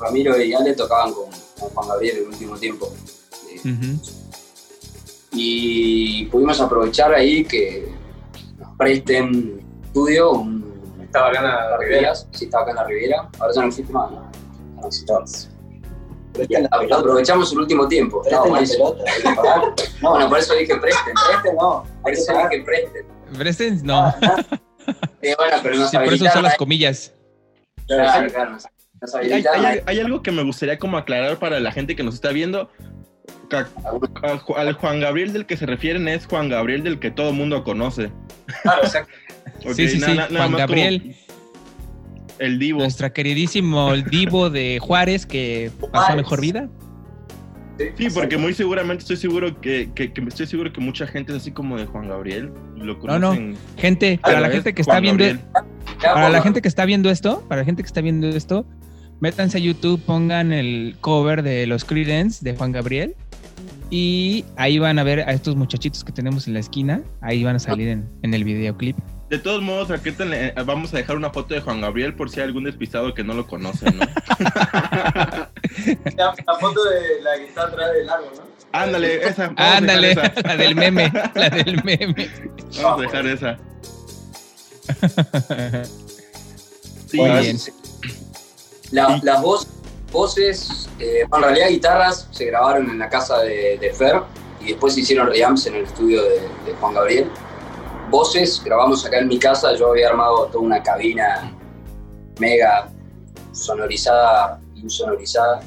[0.00, 1.26] Ramiro y Ale tocaban con,
[1.58, 2.92] con Juan Gabriel el último tiempo.
[5.32, 7.88] Y pudimos aprovechar ahí que
[8.58, 10.64] nos presten estudio un
[11.02, 12.14] Estaba acá en la Riviera.
[12.14, 13.28] Sí, estaba acá en la Riviera.
[13.38, 14.10] Ahora ya no existe más.
[14.10, 14.30] ¿no?
[14.80, 14.88] No.
[16.48, 18.22] Y a- aprovechamos el último tiempo.
[18.24, 18.92] Estaba Presten la buenísimo.
[18.94, 19.74] pelota, hay que pagar.
[20.02, 21.14] No, bueno, por eso dije presten.
[21.36, 23.06] Este no, Por eso dije presten.
[23.38, 24.12] Presten, no.
[25.22, 27.12] Eh, bueno, pero nos Sí, por eso son las comillas.
[27.86, 28.66] Claro, claro, nos-
[29.00, 29.14] nos
[29.86, 32.70] Hay, algo que me gustaría como aclarar para la gente que nos está viendo.
[33.50, 37.32] Al, Ju- al Juan Gabriel del que se refieren es Juan Gabriel del que todo
[37.32, 38.10] mundo conoce.
[38.62, 39.12] Claro, exacto.
[39.66, 41.16] Ok, Sí, sí, na- sí, na- nada Juan Gabriel.
[42.38, 42.80] El divo.
[42.80, 46.16] Nuestra queridísimo el divo de Juárez que pasó Juárez.
[46.16, 46.68] mejor vida.
[47.96, 51.38] Sí, porque muy seguramente estoy seguro que, que, que estoy seguro que mucha gente es
[51.38, 52.50] así como de Juan Gabriel.
[52.76, 53.28] Lo No, no.
[53.28, 53.56] conocen.
[53.76, 55.40] Gente, para la gente que está Juan viendo, Gabriel.
[56.00, 58.64] Para la gente que está viendo esto, para la gente que está viendo esto,
[59.20, 63.16] métanse a YouTube, pongan el cover de los Creedence de Juan Gabriel
[63.90, 67.56] y ahí van a ver a estos muchachitos que tenemos en la esquina, ahí van
[67.56, 68.96] a salir en, en el videoclip.
[69.30, 72.30] De todos modos, aquí te le- vamos a dejar una foto de Juan Gabriel por
[72.30, 74.04] si hay algún despistado que no lo conoce, ¿no?
[76.16, 78.42] La, la foto de la que está atrás del árbol, ¿no?
[78.72, 79.52] Ándale, esa.
[79.56, 80.32] Ándale, esa.
[80.44, 82.30] la del meme, la del meme.
[82.82, 83.58] Vamos a dejar esa.
[87.06, 87.58] Sí, Muy bien.
[88.92, 89.66] La- las voz-
[90.12, 94.20] voces, eh, en realidad guitarras se grabaron en la casa de, de Fer
[94.60, 97.26] y después se hicieron reamps en el estudio de, de Juan Gabriel.
[98.10, 101.52] Voces grabamos acá en mi casa, yo había armado toda una cabina
[102.38, 102.90] mega
[103.52, 105.60] sonorizada, insonorizada.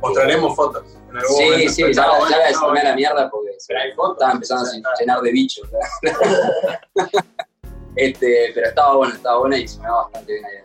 [0.00, 0.84] Mostraremos fotos.
[1.10, 1.72] En algún Sí, momento.
[1.72, 5.68] sí, ya, ya la a la mierda porque estaba empezando a llenar de bichos.
[7.96, 10.62] este, pero estaba bueno, estaba buena y sonaba bastante bien allá.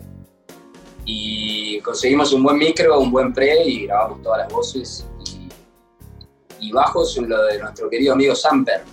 [1.05, 5.05] Y conseguimos un buen micro, un buen pre y grabamos todas las voces.
[5.25, 5.49] Y,
[6.67, 8.83] y bajos en lo de nuestro querido amigo Samper.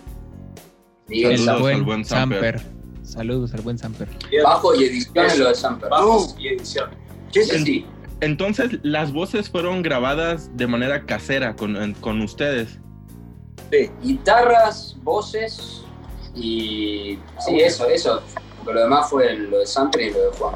[1.10, 2.58] Miguel El Saludos al buen Samper.
[2.60, 2.80] Samper.
[3.06, 4.08] Saludos al buen Samper.
[4.44, 5.90] Bajo y edición lo de Samper.
[5.90, 6.90] Bajos y edición.
[7.32, 7.86] Sí, sí, sí.
[8.20, 12.78] Entonces, las voces fueron grabadas de manera casera con, en- con ustedes.
[14.02, 15.82] Guitarras, voces
[16.34, 17.18] y.
[17.46, 18.22] Sí, eso, eso.
[18.58, 20.54] Porque lo demás fue lo de Samper y lo de Juan.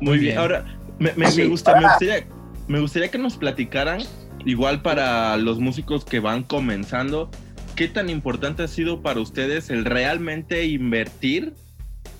[0.00, 0.20] Muy bien.
[0.34, 0.38] bien.
[0.38, 0.64] Ahora,
[0.98, 1.42] me, me- Sí.
[1.42, 2.26] me gusta, me, gustaría,
[2.68, 4.00] me gustaría que nos platicaran,
[4.44, 7.30] igual para los músicos que van comenzando,
[7.76, 11.54] qué tan importante ha sido para ustedes el realmente invertir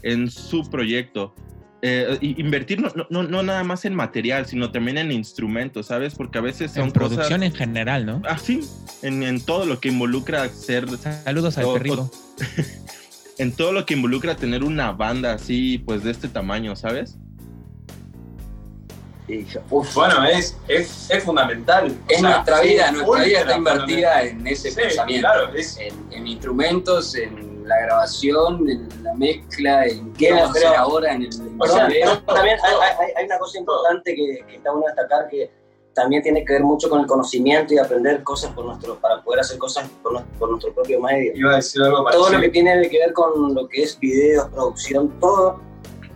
[0.03, 1.35] en su proyecto.
[1.83, 6.15] Eh, invertir no, no- no, nada más en material, sino también en instrumentos, ¿sabes?
[6.15, 7.43] Porque a veces son En producción cosas...
[7.43, 8.23] en general, ¿no?
[8.29, 8.61] Así,
[9.03, 12.11] en, en todo lo que involucra ser Saludos al perrito.
[13.39, 17.19] en todo lo que involucra tener una banda así, pues de este tamaño, ¿sabes?
[19.29, 19.45] Y,
[19.95, 21.87] Bueno, es, es, es fundamental.
[21.87, 25.27] O Es sea, nuestra vida, nuestra vida está invertida en ese Sí, pensamiento.
[25.29, 30.49] claro, es- En, en instrumentos, en la grabación, en la mezcla, en qué Bien, vamos
[30.49, 32.21] a hacer pero- ahora en el O sea, video.
[32.25, 35.51] pero también hay, hay- hay una cosa importante que, que está bueno destacar que
[35.93, 39.41] también tiene que ver mucho con el conocimiento y aprender cosas por nuestro, para poder
[39.41, 41.33] hacer cosas por, nues- por nuestro propio medio.
[41.35, 44.47] Iba a decir algo Todo lo que tiene que ver con lo que es videos,
[44.51, 45.59] producción, todo,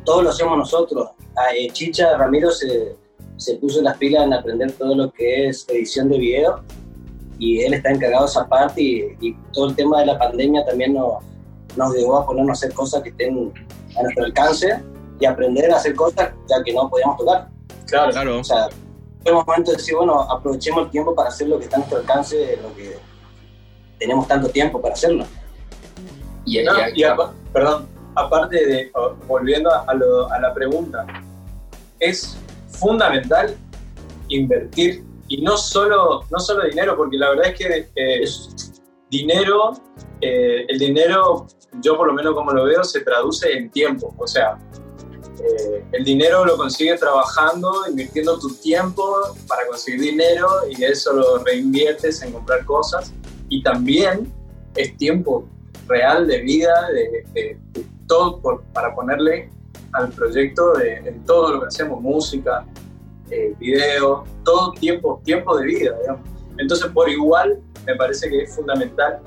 [0.04, 1.08] todo lo hacemos nosotros.
[1.36, 2.94] Ah, eh, Chicha Ramiro se,
[3.40, 6.60] se puso las pilas en aprender todo lo que es edición de video
[7.38, 10.64] y él está encargado de esa parte y, y todo el tema de la pandemia
[10.66, 11.22] también nos,
[11.76, 13.52] nos llevó a ponernos a hacer cosas que estén
[13.98, 14.80] a nuestro alcance
[15.18, 17.48] y aprender a hacer cosas ya que no podíamos tocar.
[17.86, 18.12] Claro.
[18.12, 18.40] Claro.
[18.40, 18.68] O sea,
[19.22, 21.78] fue el momento de decir, bueno, aprovechemos el tiempo para hacer lo que está a
[21.80, 22.96] nuestro alcance, lo que
[23.98, 25.24] tenemos tanto tiempo para hacerlo.
[26.44, 28.92] Y, No, y- y apa- perdón, aparte de,
[29.28, 31.06] volviendo a, lo- a la pregunta,
[31.98, 32.36] es
[32.80, 33.56] fundamental
[34.28, 38.24] invertir y no solo, no solo dinero, porque la verdad es que eh,
[39.08, 39.74] dinero,
[40.20, 41.46] eh, el dinero,
[41.80, 44.12] yo por lo menos como lo veo, se traduce en tiempo.
[44.18, 44.58] O sea,
[45.40, 49.16] eh, el dinero lo consigues trabajando, invirtiendo tu tiempo
[49.46, 53.12] para conseguir dinero y eso lo reinviertes en comprar cosas.
[53.48, 54.32] Y también
[54.74, 55.48] es tiempo
[55.86, 57.56] real de vida, de,
[58.08, 58.40] todo
[58.72, 59.48] para ponerle
[59.92, 62.64] al proyecto de, en todo lo que hacemos, música,
[63.30, 66.28] eh, video, todo tiempo, tiempo de vida, digamos.
[66.58, 69.20] Entonces, por igual, me parece que es fundamental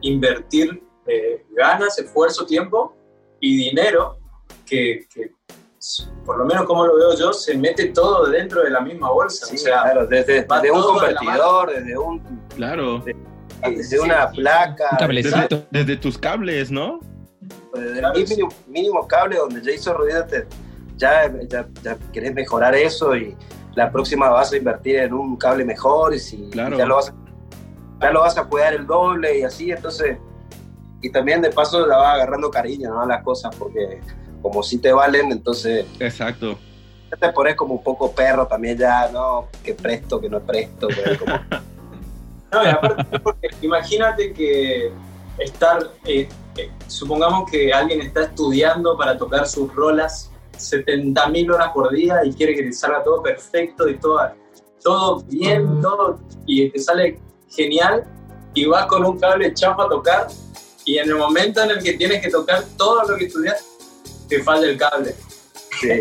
[0.00, 2.94] invertir eh, ganas, esfuerzo, tiempo
[3.40, 4.18] y dinero
[4.64, 5.32] que, que,
[6.24, 9.46] por lo menos como lo veo yo, se mete todo dentro de la misma bolsa.
[9.46, 12.40] sí, o sea, claro, desde, desde un de convertidor, desde un...
[12.54, 13.04] Claro.
[13.62, 15.14] desde una placa, Un.
[15.14, 17.00] Desde, desde tus cables, ¿no?
[17.74, 20.46] Desde el mínimo, mínimo cable donde ya hizo ruido, te-
[20.96, 23.36] ya, ya, ya querés mejorar eso y
[23.74, 26.76] la próxima vas a invertir en un cable mejor y si Claro.
[26.76, 27.14] ya, lo vas a,
[28.00, 30.18] ya lo vas a cuidar el doble y así, entonces,
[31.00, 33.00] y también de paso la vas agarrando cariño ¿no?
[33.02, 34.00] a las cosas porque
[34.42, 36.58] como si te valen, entonces Exacto.
[37.10, 40.88] ya te pones como un poco perro también ya, no, que presto, que no presto,
[41.18, 41.40] como-
[42.52, 44.90] No, y aparte, porque imagínate que
[45.38, 46.28] estar, eh,
[46.86, 52.54] supongamos que alguien está estudiando para tocar sus rolas 70.000 horas por día y quiere
[52.54, 54.20] que te salga todo perfecto y todo,
[54.82, 58.04] todo bien, todo, y te sale genial,
[58.54, 60.26] y vas con un cable chafa a tocar,
[60.84, 63.64] y en el momento en el que tienes que tocar todo lo que estudias,
[64.28, 65.14] te falla el cable.
[65.80, 66.00] sí.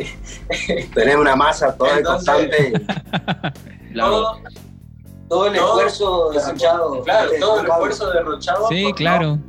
[0.93, 2.73] tenés una masa toda Entonces- constante.
[3.95, 4.38] Todo,
[5.27, 7.03] Todo el Todo- esfuerzo desechado.
[7.03, 8.67] claro, todo el esfuerzo derrochado.
[8.69, 9.39] Sí, claro.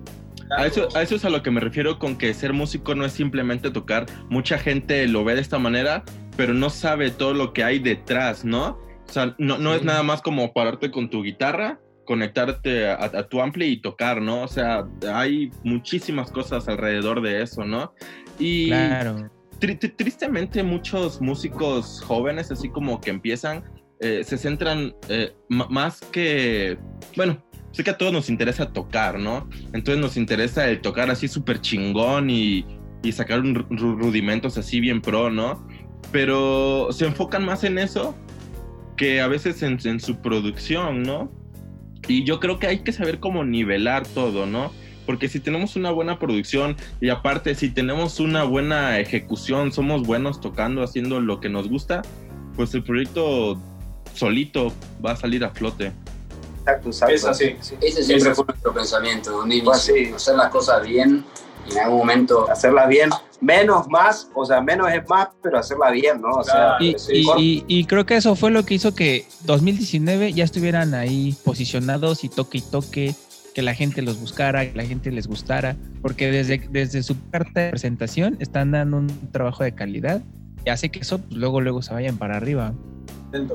[0.56, 3.04] A eso, a eso es a lo que me refiero con que ser músico no
[3.04, 4.06] es simplemente tocar.
[4.28, 6.02] Mucha gente lo ve de esta manera,
[6.36, 8.78] pero no sabe todo lo que hay detrás, ¿no?
[9.08, 13.28] O sea, no, no es nada más como pararte con tu guitarra, conectarte a, a
[13.28, 14.42] tu ampli y tocar, ¿no?
[14.42, 17.92] O sea, hay muchísimas cosas alrededor de eso, ¿no?
[18.38, 19.30] Y Claro.
[19.60, 23.64] tri- tri- tristemente muchos músicos jóvenes, así como que empiezan,
[24.00, 26.78] eh, se centran eh, más que,
[27.16, 27.40] bueno,
[27.72, 29.48] sé que a todos nos interesa tocar, ¿no?
[29.72, 32.64] Entonces nos interesa el tocar así súper chingón y,
[33.02, 35.66] y sacar un ru- rudimentos así bien pro, ¿no?
[36.12, 38.14] Pero se enfocan más en eso
[38.96, 41.30] que a veces en, en su producción, ¿no?
[42.08, 44.72] Y yo creo que hay que saber cómo nivelar todo, ¿no?
[45.06, 50.40] Porque si tenemos una buena producción y aparte si tenemos una buena ejecución, somos buenos
[50.40, 52.02] tocando, haciendo lo que nos gusta,
[52.56, 53.60] pues el proyecto
[54.14, 54.72] solito
[55.04, 55.92] va a salir a flote.
[56.60, 57.14] Exacto, exacto.
[57.14, 57.56] Es así.
[57.60, 57.74] Sí.
[57.80, 60.12] Ese siempre Eso fue nuestro pensamiento, un inicio, Pues sí.
[60.14, 61.24] hacer las cosas bien
[61.68, 63.10] y en algún momento hacerla bien.
[63.42, 66.28] Menos, más, o sea, menos es más, pero hacerla bien, ¿no?
[66.28, 66.84] O sea, Claro.
[66.84, 70.32] Y, sí, y- por- y- y creo que eso fue lo que hizo que 2019
[70.34, 73.14] ya estuvieran ahí posicionados y toque y toque,
[73.54, 77.60] que la gente los buscara, que la gente les gustara, porque desde, desde su carta
[77.62, 80.22] de presentación están dando un trabajo de calidad
[80.64, 82.74] y hace que eso pues, luego luego se vayan para arriba.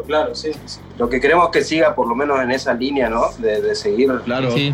[0.06, 0.52] Claro, sí.
[0.66, 0.80] sí.
[0.98, 3.32] lo que queremos que siga por lo menos en esa línea, ¿no?
[3.38, 4.52] De, de seguir, Claro.
[4.52, 4.74] Sí,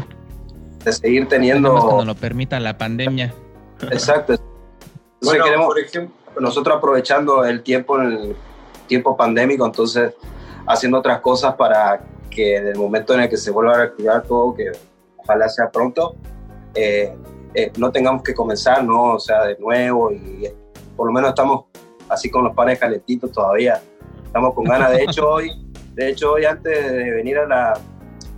[0.83, 2.05] de seguir más cuando teniendo.
[2.05, 3.33] lo permita la pandemia.
[3.89, 4.33] Exacto.
[4.33, 4.45] Entonces
[5.21, 8.35] Bueno, queremos, por ejemplo, nosotros aprovechando el tiempo, en el
[8.87, 10.13] tiempo pandémico, entonces
[10.67, 14.23] haciendo otras cosas para que en el momento en el que se vuelva a reactivar
[14.23, 14.71] todo, que
[15.17, 16.15] ojalá sea pronto,
[16.73, 17.13] eh,
[17.53, 19.15] eh, no tengamos que comenzar, ¿no?
[19.15, 20.55] O sea, de nuevo y eh,
[20.95, 21.65] por lo menos estamos
[22.07, 23.81] así con los panes calentitos todavía.
[24.31, 24.91] Estamos con ganas.
[24.91, 25.51] De hecho, hoy,
[25.93, 27.73] de hecho, hoy antes de venir a la,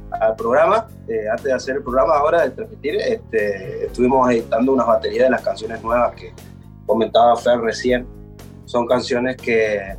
[0.09, 4.87] al programa, eh, antes de hacer el programa ahora, de transmitir, este, estuvimos editando unas
[4.87, 6.33] baterías de las canciones nuevas que
[6.87, 8.07] comentaba Fer recién.
[8.65, 9.95] Son canciones que,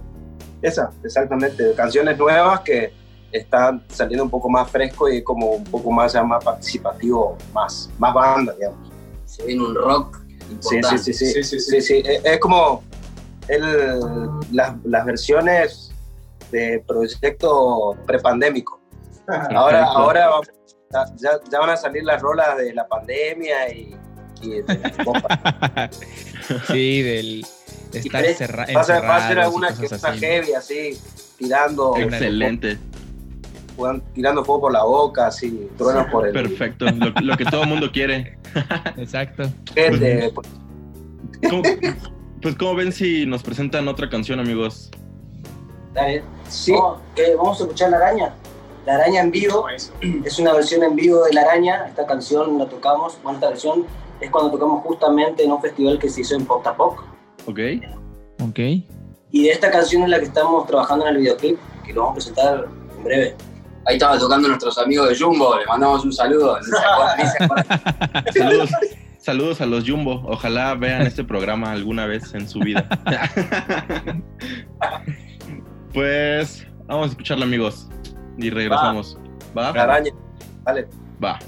[0.62, 2.92] esas, exactamente, canciones nuevas que
[3.30, 7.88] están saliendo un poco más fresco y como un poco más, ya más participativo, más,
[8.00, 8.90] más banda, digamos.
[9.27, 10.18] se viene un rock
[10.58, 12.02] Sí, sí, sí, sí, Sí, sí, sí, sí.
[12.04, 12.83] Es, es como
[13.46, 13.62] el,
[14.50, 15.93] las, las versiones
[16.55, 18.81] de proyecto prepandémico.
[19.55, 20.31] Ahora, ahora
[21.17, 23.96] ya, ya van a salir las rolas de la pandemia y,
[24.42, 24.65] y de-
[26.69, 27.46] sí, del
[27.90, 30.19] de estar cerra- va a ser, va a ser alguna que está así.
[30.21, 30.98] heavy así,
[31.38, 32.79] tirando, Excelente.
[34.15, 36.87] tirando fuego por la boca, así, truenos por el Perfecto.
[36.87, 38.38] Lo, lo que todo el mundo quiere.
[38.96, 39.44] Exacto.
[39.73, 40.48] ojete, pues,
[41.50, 41.63] ¿Cómo-
[42.42, 44.90] pues, ¿cómo ven si nos presentan otra canción, amigos?
[45.94, 46.24] Dale.
[46.48, 47.34] Sí, Vamos, ¿qué?
[47.36, 48.34] Vamos a escuchar La Araña.
[48.84, 49.66] La Araña en vivo.
[50.24, 51.86] Es una versión en vivo de La Araña.
[51.88, 53.16] Esta canción la tocamos.
[53.22, 53.86] Bueno, esta versión
[54.20, 57.04] es cuando tocamos justamente en un festival que se hizo en Potapoc.
[57.46, 57.60] ¿Ok?
[58.42, 58.58] Ok.
[59.30, 62.12] Y de esta canción es la que estamos trabajando en el videoclip, que lo vamos
[62.12, 63.36] a presentar en breve.
[63.86, 66.58] Ahí estaba tocando nuestros amigos de Jumbo, le mandamos un saludo.
[68.32, 68.70] Saludos,
[69.18, 70.22] saludos a los Jumbo.
[70.26, 72.88] Ojalá vean este programa alguna vez en su vida.
[75.94, 77.88] pues vamos a escucharlo, amigos.
[78.36, 79.16] Y regresamos.
[79.56, 79.72] ¿Va?
[79.72, 80.12] la araña.
[80.64, 80.88] Dale.
[81.22, 81.38] Va.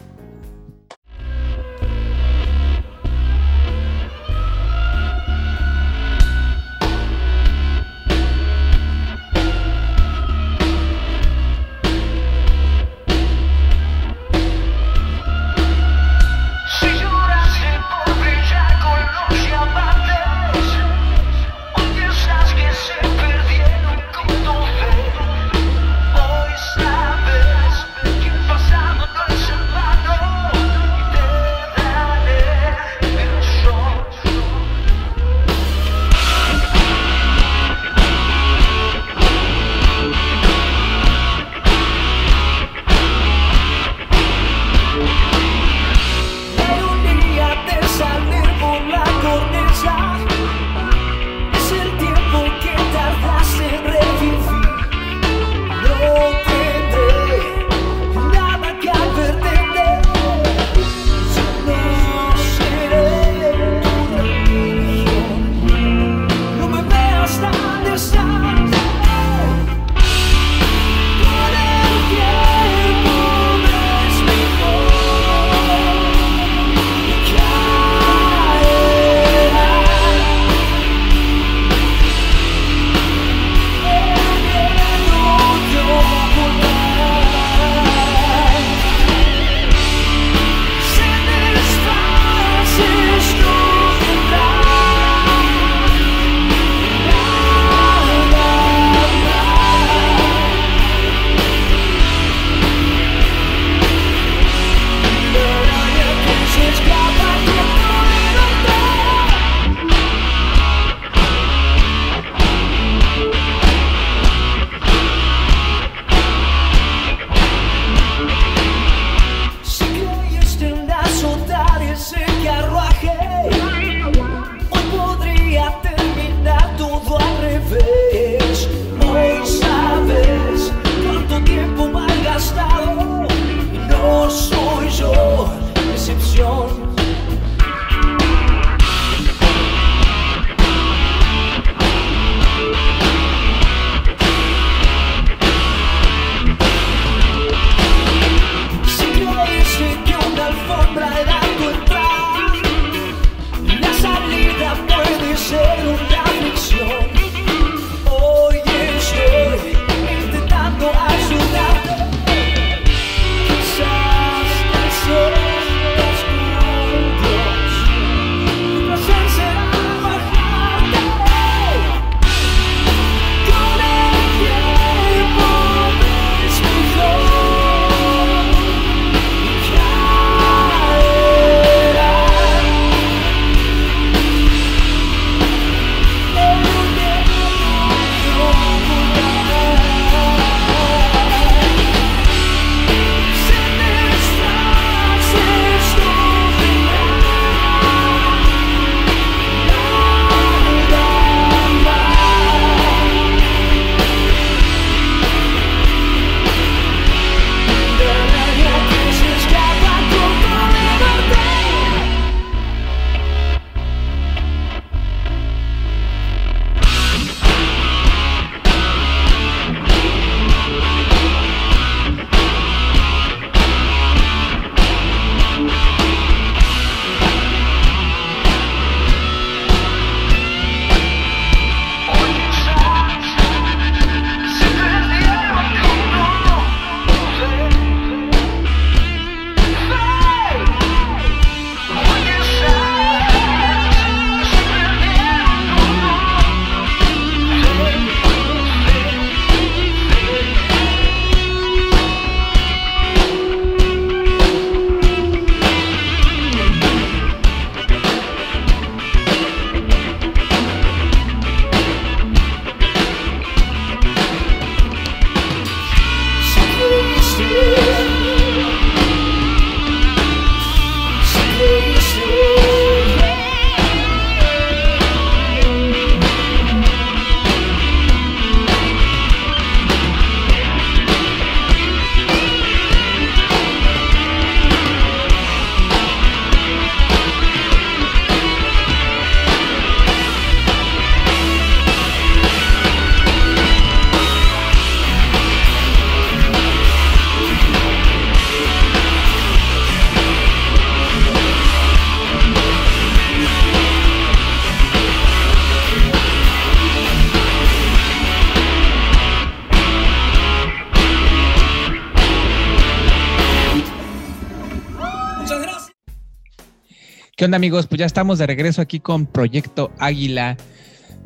[317.47, 317.87] Onda amigos?
[317.87, 320.57] Pues ya estamos de regreso aquí con Proyecto Águila.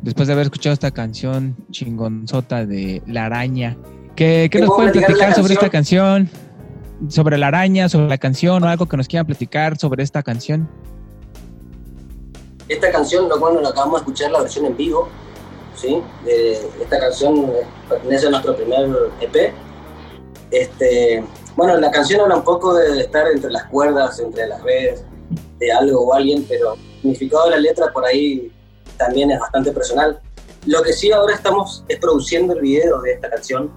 [0.03, 3.75] Después de haber escuchado esta canción chingonzota de La Araña.
[4.15, 6.29] ¿Qué, qué ¿Te nos pueden platicar la sobre esta canción?
[7.09, 10.69] Sobre La Araña, sobre la canción o algo que nos quieran platicar sobre esta canción.
[12.67, 15.09] Esta canción, lo cual lo acabamos de escuchar la versión en vivo,
[15.75, 16.01] ¿sí?
[16.79, 18.89] Esta canción eh, pertenece a nuestro primer
[19.21, 19.53] EP.
[20.51, 21.23] Este,
[21.55, 25.03] bueno, la canción habla un poco de estar entre las cuerdas, entre las redes,
[25.59, 28.51] de algo o alguien, pero el significado de la letra por ahí
[28.97, 30.19] también es bastante personal.
[30.65, 33.71] Lo que sí ahora estamos es produciendo el video de esta canción.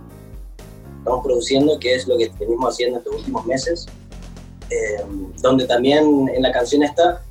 [0.98, 3.86] Estamos produciendo, que es lo que venimos haciendo estos últimos meses.
[4.70, 5.04] eh,
[5.40, 7.22] donde también en la canción esta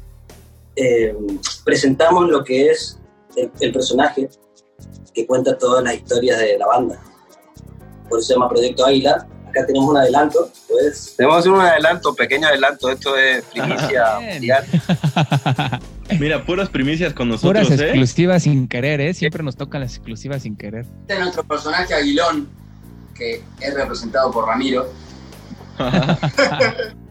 [0.76, 1.16] eh,
[1.64, 3.00] presentamos lo que es
[3.36, 4.30] el, el personaje
[5.14, 7.02] que cuenta todas las historias de la banda.
[8.10, 9.28] Por eso se llama Proyecto Águila.
[9.54, 11.14] Acá tenemos un adelanto, pues.
[11.16, 12.90] Debemos hacer un adelanto, pequeño adelanto.
[12.90, 14.66] Esto es primicia mundial.
[16.20, 17.84] Mira, puras primicias con nosotros, Puras ¿eh?
[17.86, 19.14] exclusivas sin querer, ¿eh?
[19.14, 20.88] Siempre nos tocan las exclusivas sin querer.
[21.02, 22.50] Este es nuestro personaje Aguilón,
[23.14, 24.92] que es representado por Ramiro.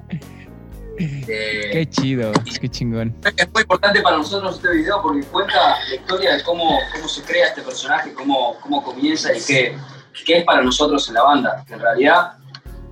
[0.99, 3.17] Eh, Qué chido, qué chingón.
[3.37, 5.55] Es muy importante para nosotros este video porque cuenta
[5.89, 9.75] la historia de cómo, cómo se crea este personaje, cómo, cómo comienza y qué,
[10.25, 11.65] qué es para nosotros en la banda.
[11.67, 12.33] Que en realidad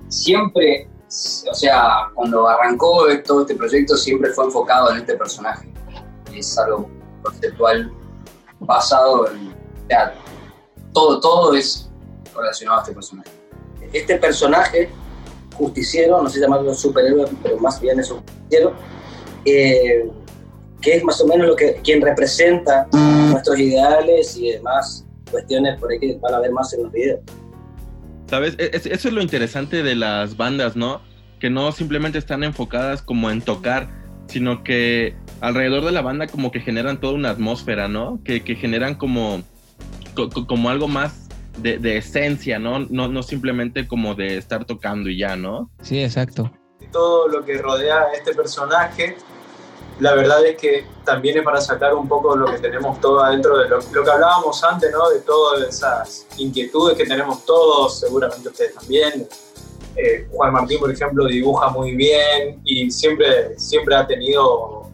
[0.07, 5.71] siempre, o sea, cuando arrancó todo este proyecto siempre fue enfocado en este personaje.
[6.33, 6.89] Es algo
[7.21, 7.91] conceptual
[8.59, 9.49] basado en...
[9.49, 10.13] O sea,
[10.93, 11.89] todo, todo es
[12.35, 13.29] relacionado a este personaje.
[13.93, 14.89] Este personaje,
[15.55, 18.73] justiciero, no sé llamarlo superhéroe, pero más bien es un justiciero,
[19.43, 20.09] eh,
[20.81, 25.91] que es más o menos lo que quien representa nuestros ideales y demás cuestiones por
[25.91, 27.19] ahí que van a ver más en los videos.
[28.27, 28.55] ¿Sabes?
[28.59, 31.01] E- es- eso es lo interesante de las bandas, ¿no?
[31.39, 33.89] Que no simplemente están enfocadas como en tocar,
[34.27, 38.21] sino que alrededor de la banda como que generan toda una atmósfera, ¿no?
[38.23, 39.41] Que, que generan como,
[40.13, 41.27] co- co- como algo más
[41.57, 42.79] de, de esencia, ¿no?
[42.89, 43.07] ¿no?
[43.09, 45.69] No simplemente como de estar tocando y ya, ¿no?
[45.81, 46.51] Sí, exacto.
[46.91, 49.15] todo lo que rodea a este personaje,
[49.99, 53.57] la verdad es que también es para sacar un poco lo que tenemos todo adentro
[53.59, 55.09] de lo, lo que hablábamos antes, ¿no?
[55.09, 59.27] De todas esas inquietudes que tenemos todos, seguramente ustedes también.
[59.95, 64.89] Eh, Juan Martín, por ejemplo, dibuja muy bien y siempre, siempre ha tenido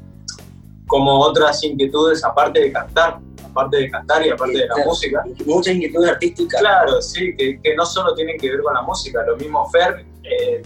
[0.88, 4.90] como otras inquietudes aparte de cantar, aparte de cantar y aparte de la Claro.
[4.90, 5.24] música.
[5.46, 6.60] Muchas inquietudes artísticas.
[6.62, 9.24] Claro, sí, que, que no solo tienen que ver con la música.
[9.26, 10.64] Lo mismo Fer eh,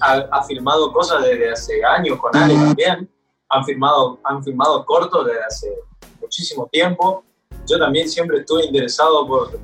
[0.00, 3.10] ha, ha filmado cosas desde hace años con Ale también.
[3.48, 5.74] Han filmado, han filmado cortos desde hace
[6.20, 7.24] muchísimo tiempo.
[7.66, 9.58] Yo también siempre estuve interesado por,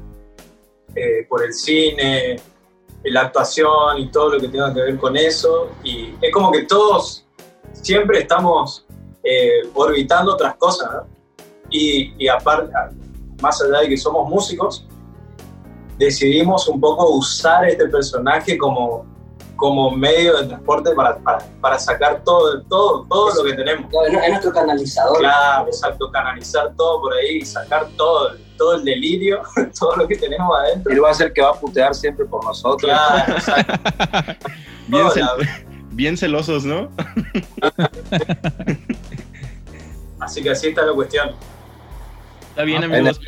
[0.94, 2.40] eh, por el cine,
[3.04, 5.70] la actuación y todo lo que tenga que ver con eso.
[5.82, 7.24] Y es como que todos
[7.72, 8.86] siempre estamos
[9.22, 10.90] eh, orbitando otras cosas.
[10.92, 11.06] ¿no?
[11.70, 12.72] Y, y aparte,
[13.40, 14.86] más allá de que somos músicos,
[15.98, 19.06] decidimos un poco usar este personaje como,
[19.62, 23.88] como medio de transporte para, para, para sacar todo, todo, todo lo que tenemos.
[23.90, 25.18] Claro, es- es nuestro canalizador.
[25.18, 29.40] Claro, exacto, canalizar todo por ahí y sacar todo, todo el delirio,
[29.78, 30.92] todo lo que tenemos adentro.
[30.92, 32.90] Él va a ser que va a putear siempre por nosotros.
[32.90, 33.72] Claro, exacto.
[34.88, 36.88] Bien, cel- bien celosos, ¿no?
[40.18, 41.30] Así que así está la cuestión.
[42.50, 43.20] Está bien, Ah, amigos.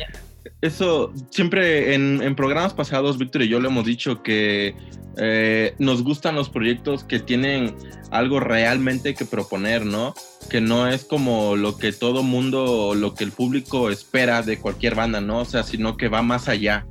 [0.61, 4.75] Eso, siempre en, en programas pasados, Víctor y yo le hemos dicho que
[5.17, 7.75] eh, nos gustan los proyectos que tienen
[8.11, 10.13] algo realmente que proponer, ¿no?
[10.49, 14.59] Que no es como lo que todo mundo o lo que el público espera de
[14.59, 15.39] cualquier banda, ¿no?
[15.39, 16.85] O sea, sino que va más allá.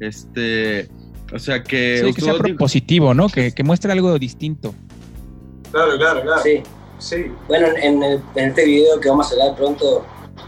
[0.00, 0.88] Este,
[1.32, 2.02] o sea que...
[2.04, 3.28] Sí, que sea propositivo, ¿no?
[3.28, 4.74] Que, que muestre algo distinto.
[5.70, 6.42] Claro, claro, claro.
[6.42, 6.62] Sí.
[6.98, 7.16] Sí.
[7.48, 10.04] Bueno, en, el- en este video que vamos a sacar pronto,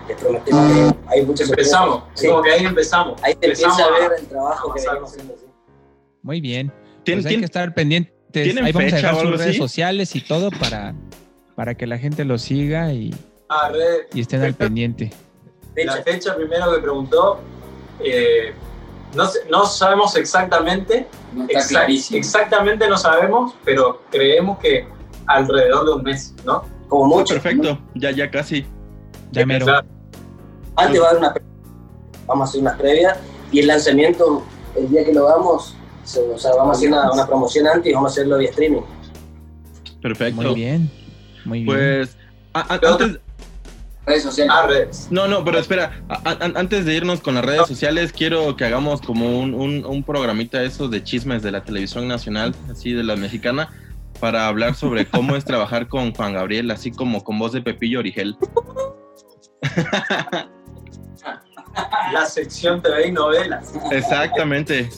[0.09, 2.05] les prometemos que hay muchas Empezamos.
[2.15, 2.29] Sí.
[2.29, 3.23] Como que ahí empezamos.
[3.23, 5.35] Ahí te Empezamos empieza a a- ver el trabajo que venimos haciendo.
[5.37, 5.47] sí.
[6.23, 6.73] Muy bien.
[7.05, 8.13] ¿Tien- Pues hay que estar pendientes.
[8.33, 9.59] ¿tienen Ahí vamos a fecha dejar sus redes así?
[9.59, 10.95] sociales y todo para,
[11.55, 13.15] para que la gente lo siga y,
[13.49, 15.13] Ah, re- y estén al pendiente.
[15.77, 16.03] La Fecha.
[16.03, 17.39] fecha primero que preguntó,
[18.01, 18.53] eh,
[19.15, 22.19] no, no sabemos exactamente, No está exact- clarísimo.
[22.19, 24.87] exactamente no sabemos, pero creemos que
[25.27, 26.65] alrededor de un mes, ¿no?
[26.89, 27.35] Como mucho.
[27.35, 28.67] Perfecto, ya, ya casi.
[29.35, 29.67] Ya mero.
[30.77, 31.43] Antes va a haber una pre-
[32.27, 33.19] vamos a hacer unas previas
[33.53, 34.43] y el lanzamiento,
[34.77, 37.91] el día que lo hagamos, se- o sea, vamos a hacer una, una promoción antes
[37.91, 38.83] y vamos a hacerlo vía streaming.
[40.03, 40.43] Perfecto.
[40.43, 40.91] Muy bien.
[41.45, 41.67] Muy bien.
[41.77, 42.17] Pues,
[42.53, 43.21] a- a- Pero- antes,
[44.07, 44.53] Redes sociales.
[44.55, 45.09] Ah, redes.
[45.11, 48.67] No, no, pero espera, a- a- antes de irnos con las redes sociales, quiero que
[48.67, 53.03] hagamos como un, un, un programita eso de chismes de la televisión nacional, así de
[53.03, 53.71] la mexicana.
[54.21, 57.99] para hablar sobre cómo es trabajar con Juan Gabriel, así como con voz de Pepillo
[57.99, 58.37] Origel.
[62.13, 63.73] La sección TV y novelas.
[63.91, 64.89] Exactamente.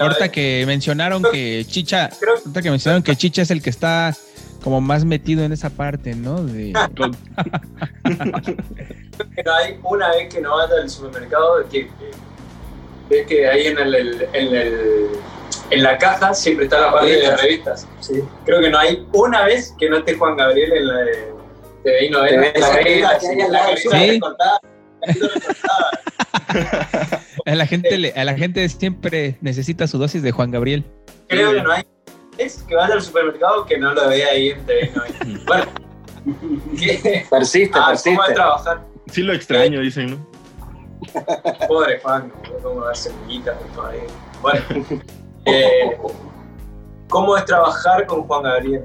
[0.00, 4.14] Ahorita que mencionaron que Chicha, Creo ahorita que mencionaron que Chicha es el que está
[4.62, 6.42] como más metido en esa parte, ¿no?
[6.44, 6.72] De,
[9.44, 12.10] no hay una vez que no vaya al supermercado que, que
[13.10, 15.08] ves que ahí en el, el- en el-
[15.70, 17.86] en la caja siempre está la parte de las revistas.
[18.00, 18.22] Sí.
[18.46, 21.32] Creo que no hay una vez que no esté Juan Gabriel en la de
[21.82, 22.52] TV y novelas.
[22.52, 22.68] TV, La
[23.48, 24.20] la revista, sí,
[27.46, 30.84] a la gente le- a la gente siempre necesita su dosis de Juan Gabriel.
[31.28, 31.82] Creo que no hay
[32.38, 35.44] es que vaya al supermercado que no lo vea ahí en TV y novelas.
[35.46, 35.64] Bueno,
[36.78, 37.26] ¿qué?
[37.30, 38.20] Persiste, Ah, ¿cómo persiste.
[38.28, 38.80] es trabajar?
[39.10, 40.26] Sí lo extraño, dicen, ¿no?
[41.66, 44.02] Pobre Juan, no cómo dar semillitas todavía.
[44.40, 44.60] Bueno,
[45.46, 45.96] eh,
[47.08, 48.84] ¿cómo es trabajar con Juan Gabriel?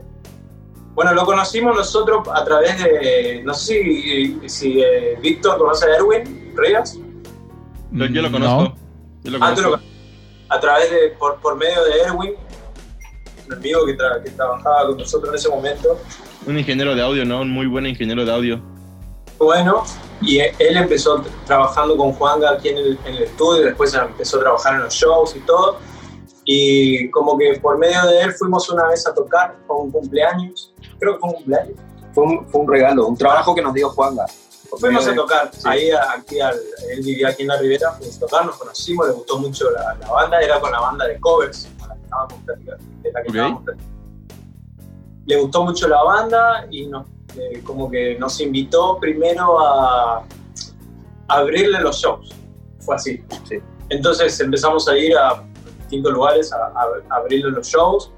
[0.94, 5.96] Bueno, lo conocimos nosotros a través de, no sé si, si eh, Víctor conoce a
[5.96, 6.98] Erwin Rivas,
[7.92, 8.32] Yo, yo lo No.
[8.32, 8.76] conozco.
[9.24, 9.88] Yo lo Ah, tú lo conozco.
[10.50, 12.34] a través de, por, por medio de Erwin,
[13.48, 16.00] un amigo que, tra- que trabajaba con nosotros en ese momento,
[16.46, 17.42] Un ingeniero de audio, ¿no?
[17.42, 18.62] Un muy buen ingeniero de audio.
[19.40, 19.84] bueno,
[20.22, 24.38] y e- él empezó trabajando con Juanga aquí en el, en el estudio, después empezó
[24.38, 25.80] a trabajar en los shows y todo,
[26.46, 30.73] y como que por medio de él fuimos una vez a tocar con un cumpleaños,
[31.04, 31.76] creo que fue un cumpleaños,
[32.14, 34.26] Fue un, fue un regalo, un trabajo que nos dio Juanga.
[34.70, 35.62] Por fuimos a tocar, sí.
[35.66, 36.56] ahí aquí al,
[36.92, 39.94] él vivía aquí en la Ribera, fuimos a tocar, nos conocimos, le gustó mucho la,
[39.96, 43.22] la banda, era con la banda de covers, con la que estábamos platicando, de la
[43.22, 43.36] que Ok.
[43.36, 43.94] estábamos platicando.
[45.26, 47.06] Le gustó mucho la banda y nos,
[47.38, 50.24] eh, como que nos invitó primero a, a
[51.28, 52.34] abrirle los shows,
[52.80, 53.24] fue así.
[53.48, 53.58] Sí.
[53.90, 55.44] Entonces empezamos a ir a
[55.80, 58.12] distintos lugares a, a- a abrirle los shows,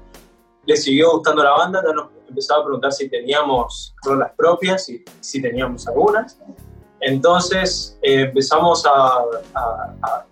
[0.64, 5.04] le siguió gustando la banda, ya nos empezaba a preguntar si teníamos rolas propias y
[5.20, 6.38] si teníamos algunas.
[7.00, 8.90] Entonces eh, empezamos a,
[9.54, 10.26] a- a-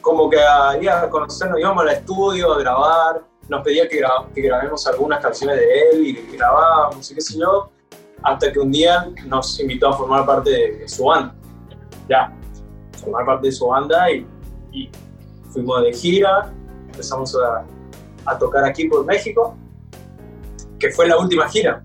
[0.00, 4.32] como que a, ir a conocernos, íbamos al estudio a grabar, nos pedía que, gra-
[4.32, 7.70] que grabemos algunas canciones de él y grabábamos y qué sé yo,
[8.22, 11.34] hasta que un día nos invitó a formar parte de, de su banda.
[12.08, 12.32] Ya,
[13.02, 14.26] formar parte de su banda y,
[14.72, 14.90] y
[15.52, 16.52] fuimos de gira,
[16.90, 17.64] empezamos a,
[18.26, 19.56] a tocar aquí por México,
[20.80, 21.84] que fue la última gira.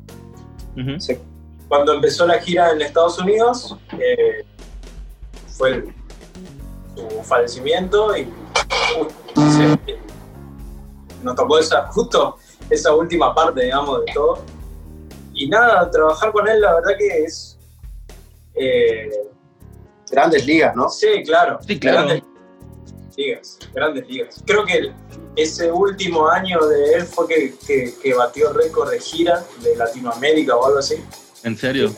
[1.68, 4.44] Cuando empezó la gira en Estados Unidos, eh,
[5.50, 5.94] fue el-
[6.96, 10.00] su fallecimiento y uh, se-
[11.24, 12.38] nos tocó esa, justo
[12.70, 14.44] esa última parte, digamos, de todo.
[15.34, 17.58] Y nada, trabajar con él, la verdad que es...
[18.56, 19.10] eh,
[20.12, 20.88] Grandes ligas, ¿no?
[20.88, 21.58] Sí, claro.
[21.66, 22.08] Sí, claro.
[22.08, 22.24] Grandes
[23.18, 24.44] ligas, grandes ligas.
[24.46, 24.94] Creo que
[25.36, 30.56] ese último año de él fue que, que, que batió récord de gira de Latinoamérica
[30.56, 30.96] o algo así.
[31.44, 31.90] ¿En serio?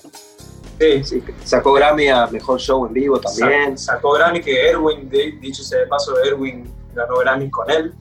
[0.80, 3.78] Sí, Sí, sacó Grammy a Mejor Show en Vivo también.
[3.78, 7.94] Sa- Sacó Grammy que Erwin, de- dicho sea de paso, Erwin ganó Grammy con él.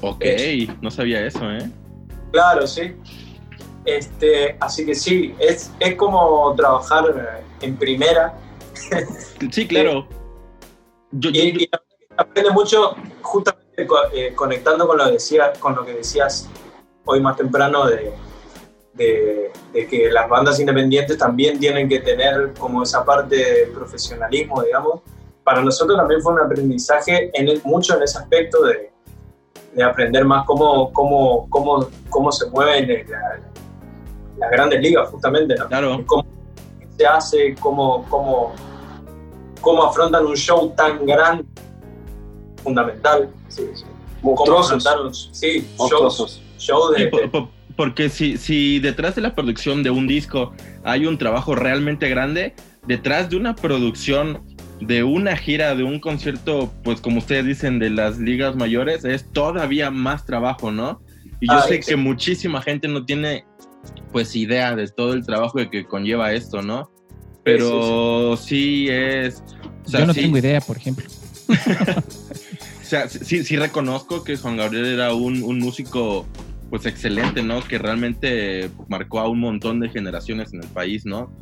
[0.00, 0.24] Ok,
[0.80, 1.68] no sabía eso, ¿eh?
[2.30, 2.94] Claro, sí.
[3.84, 8.34] Este, así que sí, es, es como trabajar en primera
[9.50, 10.06] Sí, claro.
[11.12, 11.70] Yo, yo- y, y
[12.16, 16.48] aprende mucho justamente co- eh, conectando con lo, decía, con lo que decías
[17.04, 18.12] hoy más temprano de,
[18.94, 24.62] de- de que las bandas independientes también tienen que tener como esa parte de profesionalismo,
[24.62, 25.00] digamos.
[25.44, 28.92] Para nosotros también fue un aprendizaje en el- mucho en ese aspecto de,
[29.74, 33.40] de aprender más cómo, cómo, cómo, cómo se mueven eh, la-
[34.38, 35.68] las grandes ligas, justamente, ¿no?
[35.68, 36.02] claro.
[36.06, 36.24] cómo
[36.96, 38.52] se hace, cómo, cómo,
[39.60, 41.44] cómo afrontan un show tan grande,
[42.62, 43.30] fundamental.
[43.48, 43.84] Sí, sí.
[44.22, 45.30] Monstruosos.
[45.32, 46.40] sí, Monstruosos.
[46.58, 50.52] show de, Sí, por- por- porque si, si detrás de la producción de un disco
[50.84, 52.54] hay un trabajo realmente grande,
[52.86, 54.42] detrás de una producción
[54.80, 59.24] de una gira, de un concierto, pues como ustedes dicen, de las ligas mayores, es
[59.32, 61.00] todavía más trabajo, ¿no?
[61.40, 61.90] Y yo Ah, sé sí.
[61.90, 63.44] que muchísima gente no tiene
[64.12, 66.90] pues idea de todo el trabajo que conlleva esto, ¿no?
[67.42, 69.42] Pero sí, es...
[69.86, 71.06] o sea, Yo no sí- tengo idea, por ejemplo.
[72.92, 76.26] o sea, sí, sí reconozco que Juan Gabriel era un, un músico
[76.68, 77.62] pues excelente, ¿no?
[77.62, 81.34] Que realmente marcó a un montón de generaciones en el país, ¿no?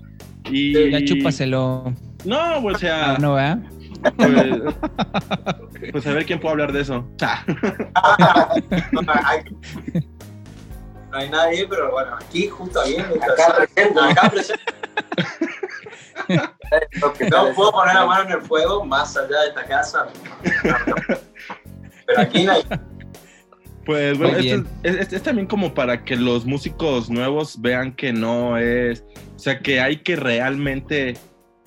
[0.45, 0.91] Y...
[0.93, 1.93] Ya chúpaselo.
[2.25, 3.59] No, o sea, Ah, no, ¿verdad?
[4.17, 7.05] pues, pues a ver quién puede hablar de eso.
[7.21, 7.45] Ah,
[8.93, 9.41] no, hay,
[11.11, 12.97] no hay nadie, pero bueno, aquí justo ahí.
[12.97, 14.01] Acá presente.
[14.01, 14.63] Acá presente.
[17.31, 20.07] No puedo poner la mano en el fuego más allá de esta casa.
[22.07, 22.62] Pero aquí no hay.
[23.87, 28.12] Pues bueno, esto es, es- es también como para que los músicos nuevos vean que
[28.12, 29.05] no es,
[29.35, 31.16] o sea, que hay que realmente,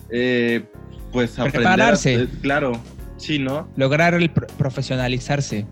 [0.09, 0.63] eh,
[1.11, 1.61] pues aprender.
[1.67, 2.13] a- Prepararse.
[2.23, 2.73] eh, claro,
[3.17, 3.67] sí, ¿no?
[3.75, 5.65] Lograr el pro- profesionalizarse.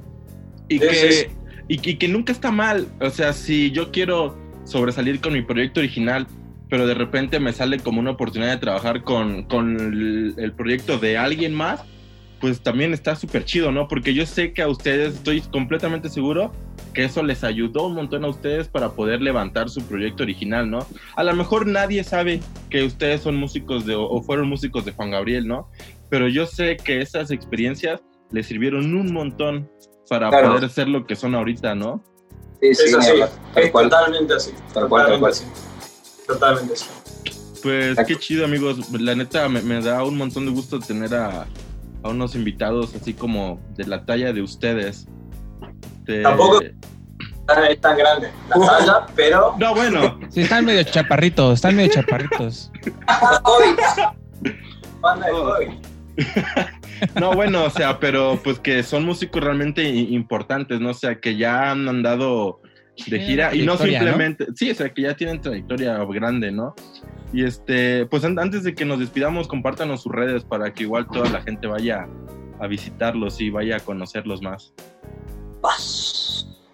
[0.68, 1.28] Y Sí, que, sí.
[1.68, 6.28] Y, que nunca está mal, o sea, si yo quiero sobresalir con mi proyecto original,
[6.72, 10.98] pero de repente me sale como una oportunidad de trabajar con, con el, el proyecto
[10.98, 11.82] de alguien más,
[12.40, 13.90] pues también está súper chido, ¿no?
[13.90, 16.54] Porque yo sé que a ustedes, estoy completamente seguro
[16.94, 20.88] que eso les ayudó un montón a ustedes para poder levantar su proyecto original, ¿no?
[21.18, 25.12] A lo mejor nadie sabe que ustedes son músicos de, o fueron músicos de Juan
[25.12, 25.70] Gabriel, ¿no?
[26.10, 28.02] Pero yo sé que esas experiencias
[28.32, 29.70] les sirvieron un montón
[30.10, 30.54] para Claro.
[30.54, 32.02] poder ser lo que son ahorita, ¿no?
[32.62, 33.12] Sí, sí, Es así,
[33.54, 33.90] tal es cual.
[33.90, 34.52] totalmente así.
[34.74, 35.32] Tal cual, tal totalmente cual.
[35.32, 35.46] así.
[36.34, 36.74] Totalmente.
[37.64, 38.08] Pues Exacto.
[38.08, 38.92] qué chido, amigos.
[38.92, 41.46] La neta me, me da un montón de gusto tener a,
[42.04, 45.08] a unos invitados así como de la talla de ustedes.
[46.04, 51.76] De- Tampoco- Es tan grande la talla, pero No, bueno, Sí, están medio chaparritos, están
[51.76, 52.72] medio chaparritos.
[57.20, 60.92] no, bueno, o sea, pero pues que son músicos realmente importantes, ¿no?
[60.92, 62.61] O sea, que ya han andado
[63.08, 63.78] de gira y no ¿no?
[63.80, 66.76] simplemente, sí, o sea, que ya tienen trayectoria grande, ¿no?
[67.34, 71.08] Y este, pues an- antes de que nos despidamos, compártanos sus redes para que igual
[71.08, 72.08] toda la gente vaya
[72.60, 74.74] a visitarlos y vaya a conocerlos más.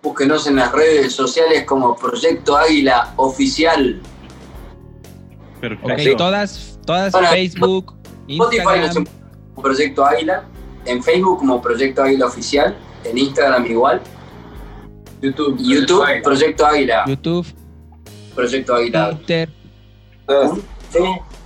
[0.01, 4.01] Búsquenos en las redes sociales como Proyecto Águila Oficial.
[5.59, 6.11] Perfecto.
[6.11, 7.30] Ok, todas, todas Hola.
[7.30, 7.95] Facebook,
[8.28, 8.84] Spotify nos Instagram.
[8.86, 9.03] encuentra
[9.53, 10.43] como Proyecto Águila.
[10.86, 12.75] En Facebook como Proyecto Águila Oficial.
[13.03, 14.01] En Instagram igual.
[15.22, 15.57] YouTube.
[15.59, 16.05] YouTube.
[16.24, 17.03] Proyecto Águila.
[17.07, 17.47] YouTube,
[18.36, 19.11] Proyecto Águila.
[19.11, 19.49] Twitter,
[20.91, 20.99] Sí,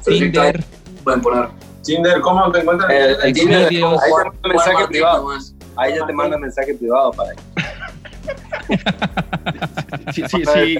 [0.04, 0.64] Proyecto Tinder.
[1.04, 1.50] Pueden poner.
[1.84, 2.92] Tinder, ¿cómo te encuentran?
[2.92, 5.18] Eh, el Tinder, ahí te manda mensaje privado.
[5.24, 5.56] nomás.
[5.78, 7.32] Ahí ya te manda mensaje privado para
[10.14, 10.78] Sí, sí, sí.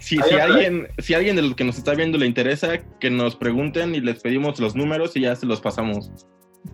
[0.00, 3.34] Sí, si, alguien, si alguien de los que nos está viendo le interesa, que nos
[3.36, 6.10] pregunten y les pedimos los números y ya se los pasamos.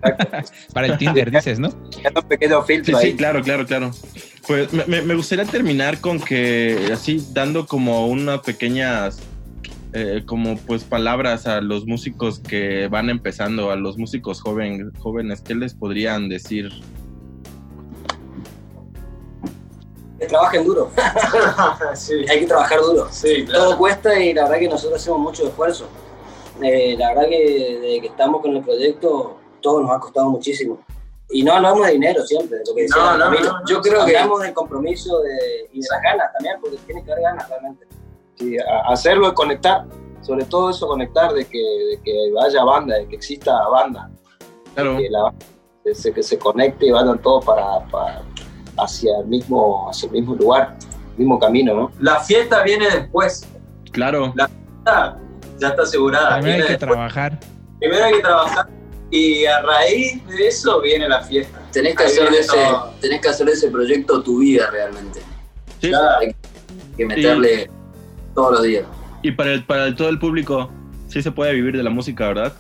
[0.72, 1.68] Para el Tinder, dices, ¿no?
[1.68, 3.16] un pequeño Sí, filtro sí, ahí.
[3.16, 3.90] claro, claro, claro.
[4.47, 9.20] Pues me, gustaría terminar con que, así, dando como unas pequeñas,
[9.93, 15.40] eh, como pues palabras a los músicos que van empezando, a los músicos joven, jóvenes,
[15.43, 16.70] ¿qué les podrían decir?
[20.18, 20.90] Que trabajen duro.
[21.95, 23.09] sí, Hay que trabajar duro.
[23.11, 25.88] sí, Todo cuesta y la verdad que nosotros hacemos mucho esfuerzo.
[26.62, 30.78] Eh, la verdad que desde que estamos con el proyecto, todo nos ha costado muchísimo.
[31.30, 33.52] Y no hablamos de dinero siempre, de lo que decía No, no, no, no.
[33.66, 37.10] Yo creo que hablamos del compromiso de, y de las ganas también, porque tiene que
[37.12, 37.86] haber ganas realmente.
[38.38, 38.56] Sí,
[38.86, 39.86] hacerlo y conectar.
[40.20, 42.12] Sobre todo eso, conectar de que, de que
[42.44, 44.10] haya banda, de que exista banda.
[44.74, 45.32] Claro, Que, la,
[45.84, 48.22] que se, que se conecte y vayan todos para, para-
[48.78, 50.76] hacia, el mismo, hacia el mismo lugar,
[51.12, 51.90] el mismo camino, ¿no?
[52.00, 53.48] La fiesta viene después.
[53.90, 54.32] claro.
[54.86, 55.16] Ah,
[55.58, 56.36] Ya está asegurada.
[56.40, 56.90] Primero hay que después.
[56.92, 57.40] trabajar.
[57.78, 58.68] Primero hay que trabajar
[59.12, 61.60] y a raíz de eso viene la fiesta.
[61.70, 62.94] Tenés que, Ahí hacer de ese, todo.
[63.00, 65.20] tenés que hacer de ese proyecto tu vida realmente.
[65.80, 65.90] Sí.
[65.90, 66.18] Claro.
[66.20, 66.34] Hay
[66.96, 67.70] que meterle
[68.34, 68.84] todos los días.
[69.22, 70.70] Y para, el, para el- todo el público,
[71.08, 72.54] sí se puede vivir de la música, ¿verdad?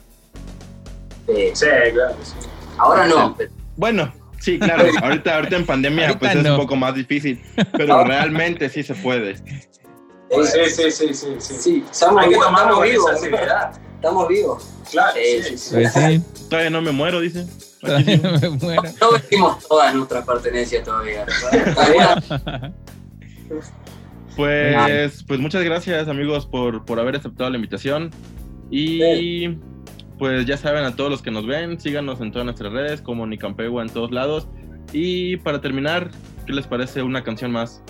[1.26, 2.16] Eh, Sí, claro.
[2.18, 2.34] que sí.
[2.78, 4.84] ahora no, pero Bueno, sí, claro.
[5.02, 7.42] Ahorita, ahorita en pandemia Ahorita pues es un poco más difícil,
[7.76, 9.36] pero realmente sí se puede.
[9.36, 9.44] Sí,
[10.68, 11.54] sí, sí, sí, sí.
[11.60, 11.84] Sí,
[12.18, 13.72] Hay que tomarlo con esa seriedad.
[14.02, 14.68] Estamos vivos.
[14.90, 15.86] Claro, Sí, sí, sí, sí.
[15.86, 16.44] Sí.
[16.50, 17.46] Todavía no me muero, dice.
[17.80, 18.82] Todavía no me muero.
[19.00, 21.24] no vendimos todas nuestras pertenencias todavía.
[24.34, 28.10] Pues, pues muchas gracias amigos por, por haber aceptado la invitación.
[28.70, 29.58] Y
[30.18, 33.26] pues ya saben a todos los que nos ven, síganos en todas nuestras redes como
[33.26, 34.48] Nicampegua en todos lados.
[34.92, 36.10] Y para terminar,
[36.46, 37.82] ¿qué les parece una canción más?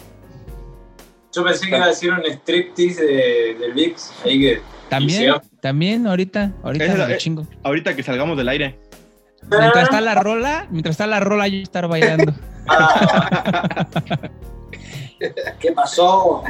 [1.32, 4.12] Yo pensé que iba a decir un striptease de, del VIX.
[4.24, 4.60] Ahí que.
[4.99, 7.18] También, también, ahorita, ahorita Esa- me lo eh.
[7.18, 7.47] chingo.
[7.62, 8.78] Ahorita que salgamos del aire.
[9.51, 12.32] Mientras está la rola, mientras está la rola, yo estar bailando.
[15.61, 16.43] ¿Qué pasó?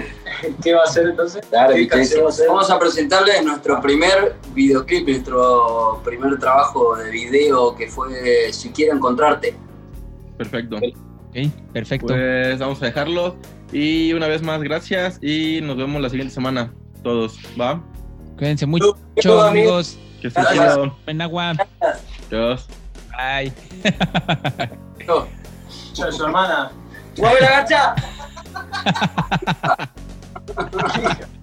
[0.63, 1.45] ¿Qué va a hacer entonces?
[1.51, 2.49] Claro, ¿Qué y que- canción va a ser?
[2.49, 8.95] Vamos a presentarles nuestro primer videoclip, nuestro primer trabajo de video que fue Si quiero
[8.97, 9.55] encontrarte.
[10.39, 10.77] Perfecto.
[10.77, 11.37] Ok,
[11.73, 12.07] perfecto.
[12.09, 13.37] Pues vamos a dejarlo.
[13.73, 15.19] Y una vez más, gracias.
[15.23, 16.73] Y nos vemos la siguiente semana.
[17.03, 17.83] Todos, ¿va?
[18.37, 18.97] Cuídense mucho,
[19.43, 19.99] amigos.
[20.21, 20.97] Que chido.
[21.07, 21.55] En agua.
[22.29, 22.67] Adiós.
[23.11, 23.53] Bye.
[25.07, 25.27] Yo,
[26.13, 26.73] su hermana.
[27.19, 27.95] ¡Mueve la gacha!